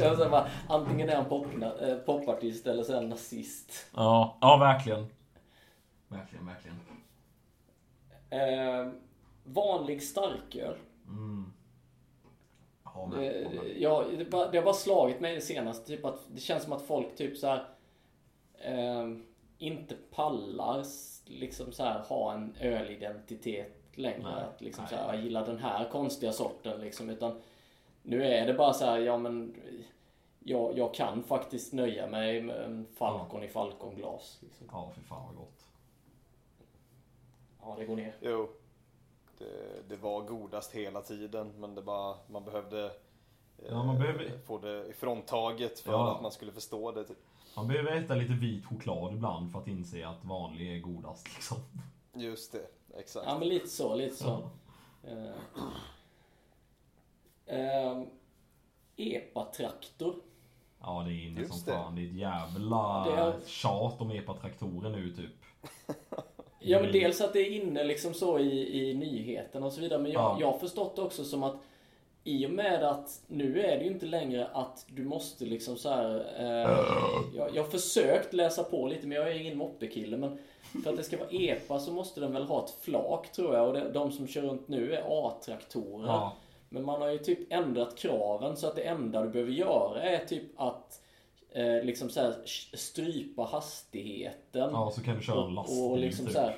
[0.00, 3.86] Jag säger bara, antingen är han popna, eh, popartist eller så är han nazist.
[3.94, 5.06] Ja, ja verkligen.
[6.08, 6.76] Verkligen, verkligen.
[8.30, 8.92] Eh,
[9.44, 10.74] vanlig starköl.
[11.08, 11.52] Mm.
[12.84, 13.80] Ja, men, Eh, ja, men.
[13.80, 15.86] ja, det, bara, det har bara slagit mig senast.
[15.86, 17.64] Typ att det känns som att folk typ så här,
[18.64, 19.08] eh,
[19.58, 20.84] inte pallar
[21.24, 24.22] liksom så här, ha en ölidentitet längre.
[24.34, 26.80] Nej, att liksom så här, jag gillar den här konstiga sorten.
[26.80, 27.40] Liksom, utan
[28.02, 29.54] nu är det bara så här, ja men
[30.38, 34.38] jag, jag kan faktiskt nöja mig med en Falcon i Falconglas.
[34.40, 34.66] Liksom.
[34.72, 35.64] Ja, för fan vad gott.
[37.62, 38.14] Ja, det går ner.
[38.20, 38.48] Jo.
[39.38, 42.90] Det, det var godast hela tiden men det bara, man behövde eh,
[43.68, 46.14] Ja, man behöver- få det ifråntaget för Ja.
[46.16, 47.04] att man skulle förstå det.
[47.04, 47.16] Typ.
[47.56, 51.56] Man behöver äta lite vit choklad ibland för att inse att vanlig är godast liksom.
[52.12, 52.66] Just det,
[52.96, 53.26] exakt.
[53.26, 54.50] Ja, men lite så, lite så.
[55.04, 55.34] Eh,
[57.46, 58.02] eh,
[58.96, 60.14] Epa-traktor.
[60.80, 61.72] Ja, det är inne Just som det.
[61.72, 61.94] fan.
[61.94, 65.30] Det är ett jävla Det är- tjat om epatraktorer nu typ.
[66.60, 66.92] Ja men Mm.
[66.92, 70.02] dels att det är inne liksom så i, i nyheterna och så vidare.
[70.02, 70.36] Men jag, Ja.
[70.40, 71.56] jag har förstått det också som att
[72.28, 75.88] i och med att nu är det ju inte längre att du måste liksom så
[75.90, 76.26] här.
[76.38, 76.78] Eh,
[77.36, 80.16] jag, jag har försökt läsa på lite men jag är ingen moppekille.
[80.16, 80.38] Men
[80.84, 83.68] för att det ska vara EPA så måste den väl ha ett flak tror jag.
[83.68, 86.06] Och det, de som kör runt nu är A-traktorer.
[86.06, 86.32] Ja,
[86.68, 90.24] Men man har ju typ ändrat kraven så att det enda du behöver göra är
[90.26, 91.02] typ att
[91.52, 92.34] eh, liksom så här,
[92.76, 94.70] strypa hastigheten.
[94.72, 96.34] ja så kan du köra Och, lastbil och liksom typ.
[96.34, 96.56] så här,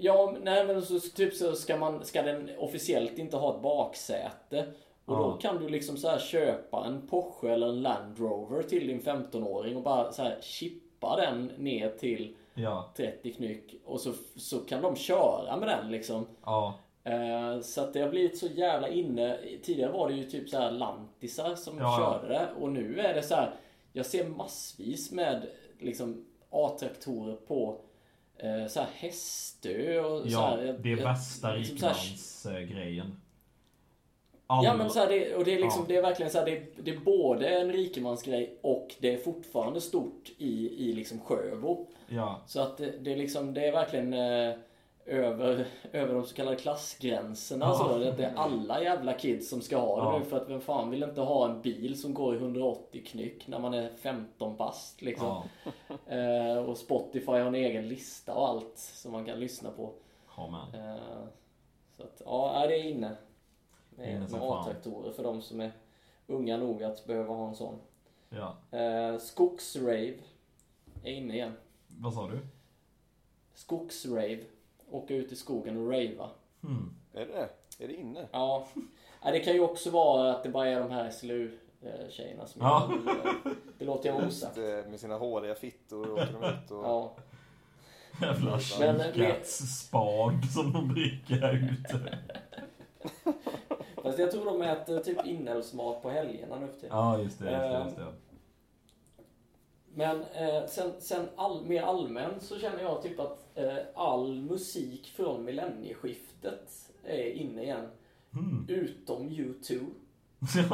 [0.00, 4.66] Ja, nej men så, typ så ska man, ska den officiellt inte ha ett baksäte.
[5.04, 5.38] Och då Ja.
[5.40, 9.76] kan du liksom så här köpa en Porsche eller en Land Rover till din 15-åring
[9.76, 13.74] och bara så här chippa den ner till Ja, 30 knyck.
[13.84, 16.26] Och så, så kan de köra med den liksom.
[16.44, 16.74] ja,
[17.04, 19.38] Eh, Så att det har blivit så jävla inne.
[19.62, 21.96] Tidigare var det ju typ så här lantisar som ja.
[22.22, 22.48] körde det.
[22.60, 23.50] Och nu är det så här.
[23.92, 25.46] Jag ser massvis med
[25.78, 27.80] liksom A-traktorer på
[28.38, 30.46] eh, så här Hästö och så ja.
[30.46, 33.20] här, Det är värsta liksom rikemansgrejen.
[34.50, 35.88] Ja men så här, det, och det är liksom, Ja.
[35.88, 39.80] det är verkligen så här, det, det är både en rikemansgrej och det är fortfarande
[39.80, 41.86] stort i, i liksom Sjöbo.
[42.08, 44.54] Ja, Så att det, det är liksom, det är verkligen eh,
[45.08, 47.74] över, över de så kallade klassgränserna Ja.
[47.74, 47.98] så.
[47.98, 50.18] Det är alla jävla kids som ska ha det Ja.
[50.18, 53.46] nu för att vem fan vill inte ha en bil som går i 180 knyck
[53.48, 55.26] när man är 15 bast liksom.
[56.06, 56.14] ja.
[56.16, 59.92] Eh, och Spotify har en egen lista och allt som man kan lyssna på.
[60.74, 60.96] Eh,
[61.96, 63.16] så att, ja, det är inne.
[63.98, 64.34] Inne Med.
[64.42, 65.72] A-traktorer för de som är
[66.26, 67.74] unga nog att behöva ha en sån.
[68.28, 68.56] Ja.
[68.78, 70.14] Eh, skogsrave
[71.04, 71.52] är inne igen.
[71.88, 72.38] Vad sa du?
[73.54, 74.40] Skogsrave.
[74.90, 76.30] Åka ut i skogen och rava.
[76.62, 76.94] Hmm.
[77.14, 77.48] Är det det?
[77.84, 78.28] Är det inne?
[78.32, 78.66] Ja.
[79.24, 82.90] ja, det kan ju också vara att det bara är de här SLU-tjejerna som Ja.
[83.44, 83.50] det.
[83.78, 84.56] Det låter jag osagt.
[84.56, 86.84] Med sina håriga fittor åker de ut och...
[86.84, 87.12] Ja.
[88.22, 92.18] Jävla Men- kikärtsspad som de dricker här ute.
[94.02, 96.96] Fast jag tror de äter typ inälvsmat på helgerna nu för tiden.
[96.96, 97.44] Ja, just det.
[97.50, 98.06] Just det, Eh, just det.
[99.98, 105.12] Men eh, sen, sen all, mer allmänt så känner jag typ att eh, all musik
[105.16, 107.88] från millennieskiftet är inne igen.
[108.32, 108.66] Hmm.
[108.68, 109.86] Utom U2.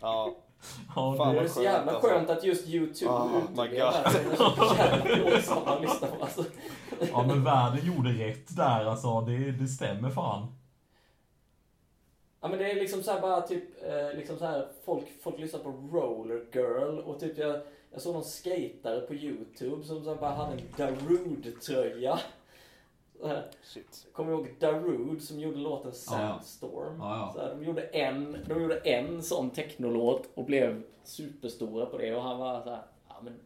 [0.00, 0.34] Ja,
[0.96, 2.08] Ja, Fan, det är så skönt, jävla alltså.
[2.08, 3.82] skönt att just U2 Oh my God.
[6.20, 6.44] Alltså.
[7.12, 9.20] ja, men världen gjorde rätt där alltså.
[9.20, 10.46] Det, det stämmer fan.
[12.40, 15.38] Ja men det är liksom så här bara typ, eh, liksom så här folk, folk
[15.38, 17.60] lyssnar på Roller Girl och typ jag,
[17.92, 22.20] jag såg någon skatare på YouTube som så bara hade en Darude-tröja.
[23.62, 24.06] Shit.
[24.12, 25.92] Kommer du ihåg Darude som gjorde låten.
[25.92, 26.96] Sandstorm?
[26.98, 27.32] Ja, ja.
[27.34, 32.14] Så här, de, gjorde en, de gjorde en sån technolåt och blev superstora på det
[32.14, 33.40] och han var så här, ja men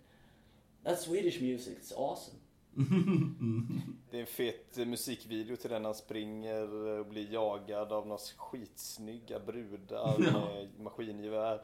[0.85, 2.39] That Swedish music, it's awesome.
[4.11, 8.21] Det är en fet eh, musikvideo till den han springer och blir jagad av några
[8.37, 11.63] skitsnygga brudar med maskingevär.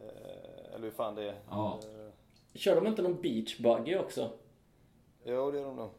[0.00, 1.34] Eh, Eller hur fan det är.
[1.50, 1.80] Ja.
[1.82, 2.12] Eh,
[2.54, 4.30] Kör de inte någon beach buggy också?
[5.24, 5.90] Jo, det är de nog.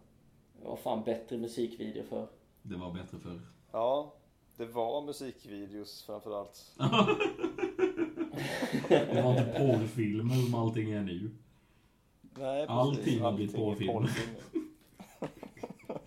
[0.61, 2.27] Det var fan bättre musikvideo för.
[2.61, 3.41] Det var bättre förr.
[3.71, 4.13] Ja,
[4.55, 6.71] det var musikvideos framförallt.
[8.89, 11.31] Det var inte porrfilmer som allting är nu.
[12.21, 13.93] Nej, Allting har blivit Allting är porrfilm.
[13.93, 14.35] porrfilm.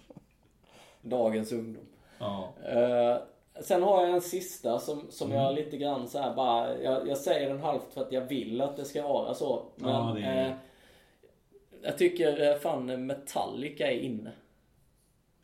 [1.03, 1.87] Dagens ungdom.
[2.19, 2.53] Ja.
[2.65, 3.17] Eh,
[3.63, 5.43] sen har jag en sista som, som Mm.
[5.43, 8.61] jag lite grann så här bara, jag, jag säger den halvt för att jag vill
[8.61, 9.63] att det ska vara så.
[9.77, 10.55] Men Ja, det är- eh,
[11.83, 14.33] jag tycker eh, fan Metallica är inne.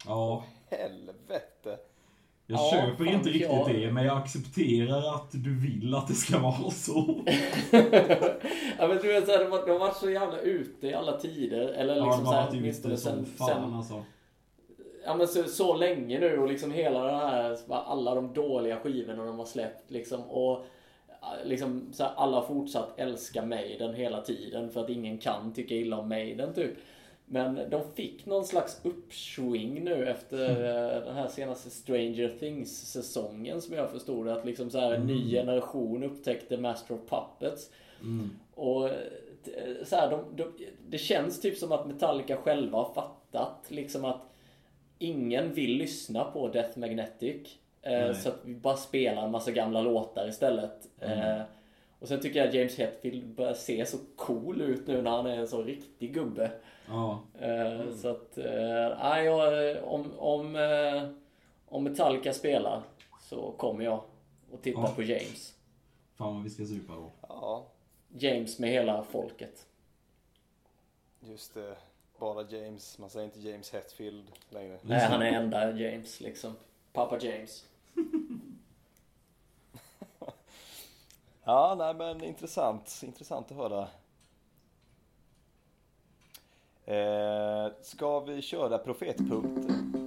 [0.07, 0.45] Ja.
[0.71, 1.79] Helvete.
[2.47, 6.15] Jag Ja, köper inte riktigt jag- det, men jag accepterar att du vill att det
[6.15, 7.25] ska vara så.
[8.79, 11.17] ja men du vet såhär, de, har- de har varit så jävla ute i alla
[11.21, 11.69] tider.
[11.69, 14.05] Eller Ja, liksom de så har här, varit ute som sen, fan sen, alltså.
[15.05, 19.25] Ja, men så, så länge nu och liksom hela den här, alla de dåliga skivorna
[19.25, 20.23] de har släppt liksom.
[20.23, 20.65] Och
[21.45, 25.75] liksom så här, alla har fortsatt älska Maiden hela tiden för att ingen kan tycka
[25.75, 26.73] illa om Maiden typ.
[27.25, 33.75] Men de fick någon slags uppsving nu efter eh, den här senaste Stranger Things-säsongen som
[33.75, 34.29] jag förstod.
[34.29, 37.71] Att liksom så här, en ny generation upptäckte Master of Puppets.
[38.55, 38.95] Och eh,
[39.85, 44.30] så här, de, de, det känns typ som att Metallica själva har fattat liksom att
[45.01, 47.59] ingen vill lyssna på Death Magnetic.
[47.83, 48.15] Eh, Nej.
[48.15, 50.89] så att vi bara spelar en massa gamla låtar istället.
[51.01, 51.41] Eh,
[51.99, 55.27] och sen tycker jag att James Hetfield börjar se så cool ut nu när han
[55.27, 56.51] är en så riktig gubbe.
[56.89, 57.23] Ja.
[57.41, 60.57] Eh, Så att, eh, nej, jag, om, om,
[61.69, 62.83] om Metallica spelar
[63.21, 64.03] så kommer jag
[64.53, 64.93] och titta Ja.
[64.97, 65.55] på James.
[66.15, 67.11] Fan vad vi ska supa då.
[67.29, 67.67] Ja,
[68.19, 69.67] James med hela folket.
[71.21, 71.77] just det.
[72.21, 72.99] Bara James.
[72.99, 74.79] Man säger inte James Hetfield längre.
[74.83, 76.57] Nej, han är enda James liksom.
[76.93, 77.65] Pappa James.
[81.45, 83.01] Ja, nej men intressant.
[83.03, 83.89] Intressant att höra.
[86.85, 90.00] Eh, ska vi köra profetpunkter?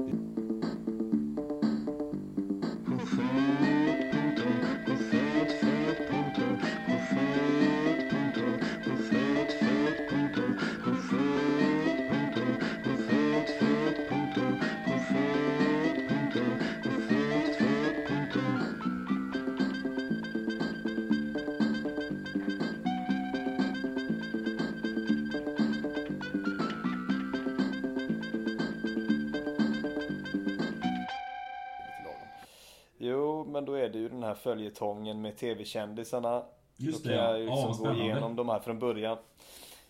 [34.43, 36.43] Följetongen med tv-kändisarna.
[36.75, 37.37] Just då det, kan ja.
[37.37, 39.17] jag Ja, liksom vad gå igenom de här från början.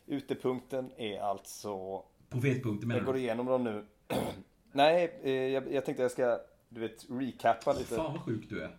[0.05, 3.19] Utepunkten är alltså Profetpunkter menar Jag går du?
[3.19, 3.85] igenom dem nu.
[4.71, 6.39] Nej, eh, jag, jag tänkte jag ska,
[6.69, 7.95] du vet, recappa lite.
[7.95, 8.77] Fan vad sjuk du är.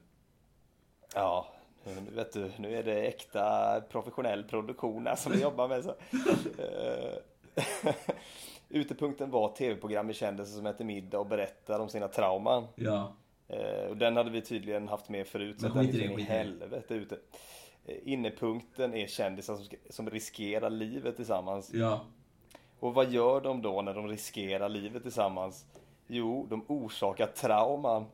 [1.14, 1.46] Ja,
[1.84, 5.84] nu vet du, nu är det äkta professionell produktion här som vi jobbar med.
[5.84, 5.94] Så.
[6.62, 7.94] Eh,
[8.68, 12.66] Utepunkten var tv-program med kändisar som äter middag och berättar om sina trauman.
[12.74, 13.12] Ja.
[13.48, 15.60] Eh, Och den hade vi tydligen haft med förut.
[15.60, 17.18] Så Men skit i är det, skit i helvete ute.
[17.86, 21.70] Eh, Innepunkten är kändisar som, som riskerar livet tillsammans.
[21.74, 22.00] Ja.
[22.80, 25.64] Och vad gör de då när de riskerar livet tillsammans?
[26.06, 28.04] Jo, de orsakar trauman.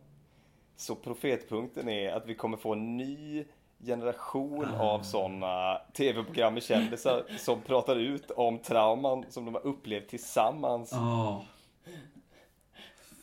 [0.76, 3.44] Så profetpunkten är att vi kommer få en ny
[3.84, 10.08] generation av sådana tv-program med kändisar som pratar ut om trauman som de har upplevt
[10.08, 10.90] tillsammans.
[10.92, 11.44] Ja.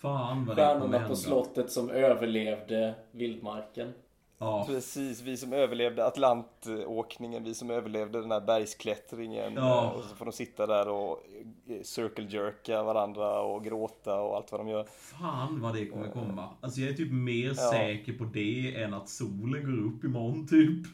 [0.02, 1.10] Fan vad det kommer Stjärnorna hända.
[1.10, 3.94] på slottet som överlevde vildmarken.
[4.40, 4.64] Ja.
[4.68, 9.54] Precis, vi som överlevde Atlantåkningen, vi som överlevde den här bergsklättringen.
[9.56, 9.92] Ja.
[9.92, 11.24] Och så får de sitta där och
[11.70, 14.84] eh, circle jerka varandra och gråta och allt vad de gör.
[14.84, 16.50] Fan vad det kommer komma.
[16.62, 17.72] Alltså jag är typ mer Ja.
[17.72, 20.86] säker på det än att solen går upp imorgon typ.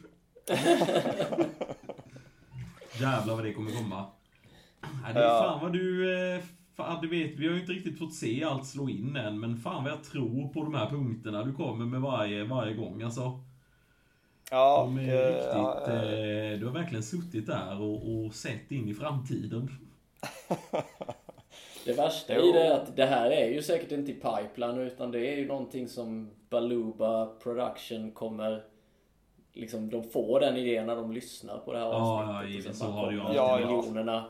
[3.00, 4.06] Jävlar vad det kommer komma.
[4.80, 5.42] Ja, det är Ja.
[5.42, 6.14] fan vad du...
[6.34, 6.40] eh,
[6.76, 9.56] Fan, du vet, vi har ju inte riktigt fått se allt slå in än, men
[9.56, 13.40] fan vad jag tror på de här punkterna du kommer med varje, varje gång alltså.
[14.50, 15.50] Ja, De är eh, riktigt...
[15.52, 19.70] ja, eh, Eh, du har verkligen suttit där och, och sett in i framtiden.
[21.84, 25.10] Det värsta i det är att det här är ju säkert inte i pipeline utan
[25.10, 28.62] det är ju någonting som Baluba Production kommer
[29.52, 32.64] Liksom de får den idén när de lyssnar på det här Ja, avsnittet.
[32.64, 34.24] ja, sen Så har det ju alltid miljonerna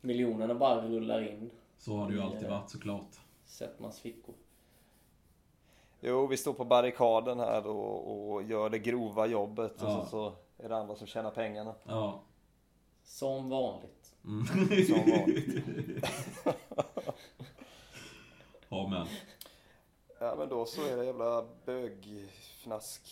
[0.00, 1.50] Miljonerna bara rullar in.
[1.80, 3.20] Så har det ju alltid varit såklart.
[3.44, 4.34] Settmans fickor.
[6.00, 9.96] Jo, vi står på barrikaden här och, och gör det grova jobbet Ja.
[10.00, 10.32] och så, så
[10.64, 11.74] är det andra som tjänar pengarna.
[11.84, 12.22] Ja.
[13.04, 14.14] Som vanligt.
[14.24, 14.46] Mm.
[14.86, 15.64] Som vanligt.
[18.68, 19.06] ja, men.
[20.20, 23.02] Ja men då så är det jävla bögfnask.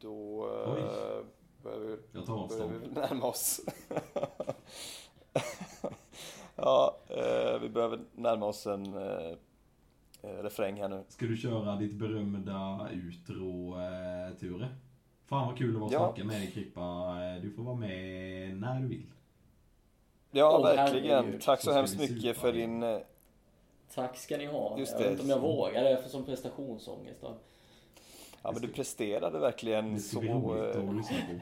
[0.00, 0.82] Då Oj.
[0.82, 1.24] uh,
[1.62, 2.96] börjar vi, Jag tar börjar vi avstånd.
[2.96, 3.60] närma oss.
[6.56, 9.32] ja, eh, vi behöver närma oss en eh,
[10.22, 11.04] eh, refräng här nu.
[11.08, 14.68] Ska du köra ditt berömda utro, eh, Ture?
[15.26, 15.98] Fan vad kul det var att Ja.
[16.08, 16.80] snacka med dig Krippa.
[17.36, 19.06] Eh, Du får vara med när du vill.
[20.30, 21.10] Ja, Åh, verkligen.
[21.24, 21.40] herregud.
[21.42, 22.80] Tack så, Så hemskt mycket supa för in.
[22.80, 22.82] din...
[22.82, 22.98] eh,
[23.94, 24.78] Tack ska ni ha.
[24.78, 25.04] Just jag det.
[25.04, 27.20] vet inte om jag vågar det för som prestationsångest.
[27.20, 27.34] Då.
[28.42, 30.20] Ja men du presterade verkligen Det ska så...
[30.20, 31.40] bli roligt att lyssna på.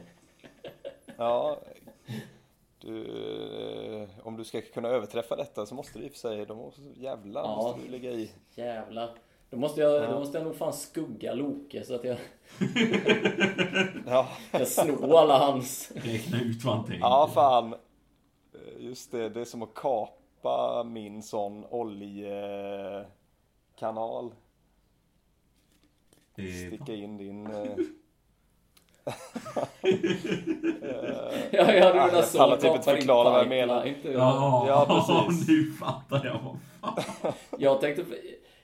[1.17, 1.59] Ja.
[2.83, 3.01] Du,
[4.03, 6.55] eh, om du ska kunna överträffa detta så måste du i och för sig, då
[6.55, 7.57] måste, jävlar Ja.
[7.57, 8.31] måste du lägga i.
[8.55, 9.11] Jävlar.
[9.51, 10.11] Då måste, jag, Ja.
[10.13, 12.17] då måste jag nog fan skugga Loke så att jag
[14.07, 15.93] Ja, kan sno alla hans.
[15.95, 16.99] Räkna ut tänker.
[17.01, 17.73] ja fan.
[17.73, 17.79] Eh,
[18.79, 23.07] Just det, det är som att kapa min sån oljekanal.
[26.37, 27.47] Eh, Sticka in din...
[31.51, 32.39] Ja, jag hade jag så.
[32.39, 33.83] pallar typ inte förklara vad jag menar.
[33.83, 34.19] pipeline.
[34.19, 34.87] Ja, Ja,
[35.29, 35.49] precis.
[35.49, 36.39] nu fattar jag.
[36.81, 37.33] Vad fan.
[37.59, 38.05] Jag tänkte,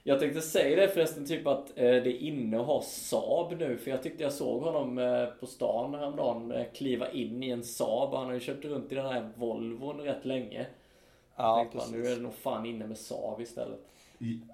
[0.03, 3.77] jag tänkte säga det förresten, typ att eh, det är inne att ha Saab nu.
[3.77, 7.63] För jag tyckte jag såg honom eh, på stan häromdagen eh, kliva in i en
[7.63, 8.13] Saab.
[8.13, 10.65] Han har ju kört runt i den här Volvon rätt länge.
[11.35, 12.17] Ja, tänkte bara, nu är precis.
[12.17, 13.79] det nog fan inne med Saab istället.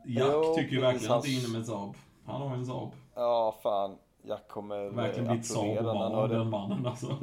[0.05, 1.95] Jack Jo, tycker ju precis, verkligen att det är inne med Saab.
[2.25, 2.91] Han har en Saab.
[3.15, 3.95] Ja, fan.
[4.27, 6.37] Jag kommer Verkligen eh, blivit applådera när han hör Saab-barn det.
[6.37, 7.17] den mannen alltså.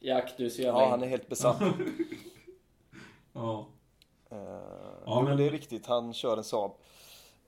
[0.00, 0.80] Jack, du är så jävla...
[0.80, 1.62] Ja, han är helt besatt.
[3.32, 3.66] Ja.
[4.30, 4.38] Eh,
[5.06, 5.86] Ja, men- det är riktigt.
[5.86, 6.70] Han kör en Saab.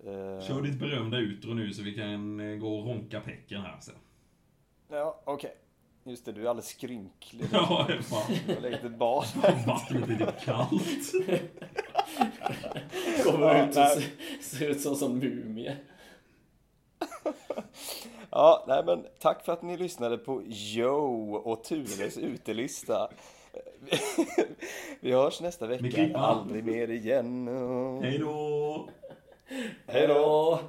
[0.05, 3.95] Eh, Kör ditt berömda utro nu så vi kan gå och ronka pecken här sen.
[4.89, 5.55] Ja, okej.
[6.05, 7.47] Just det, du är alldeles skrynklig.
[7.53, 8.35] Ja, fan.
[8.47, 9.25] Du har legat i ett bad.
[9.67, 11.13] Vattnet är lite kallt.
[13.25, 14.03] Kommer Ja, ut och ser,
[14.41, 15.77] ser ut som en mumie.
[18.37, 23.09] Ja, nej men tack för att ni lyssnade på Joe och Tures utelista.
[25.01, 26.19] Vi hörs nästa vecka.
[26.19, 27.49] Aldrig mer igen.
[28.03, 28.89] Hej då!
[29.87, 30.61] Hej då!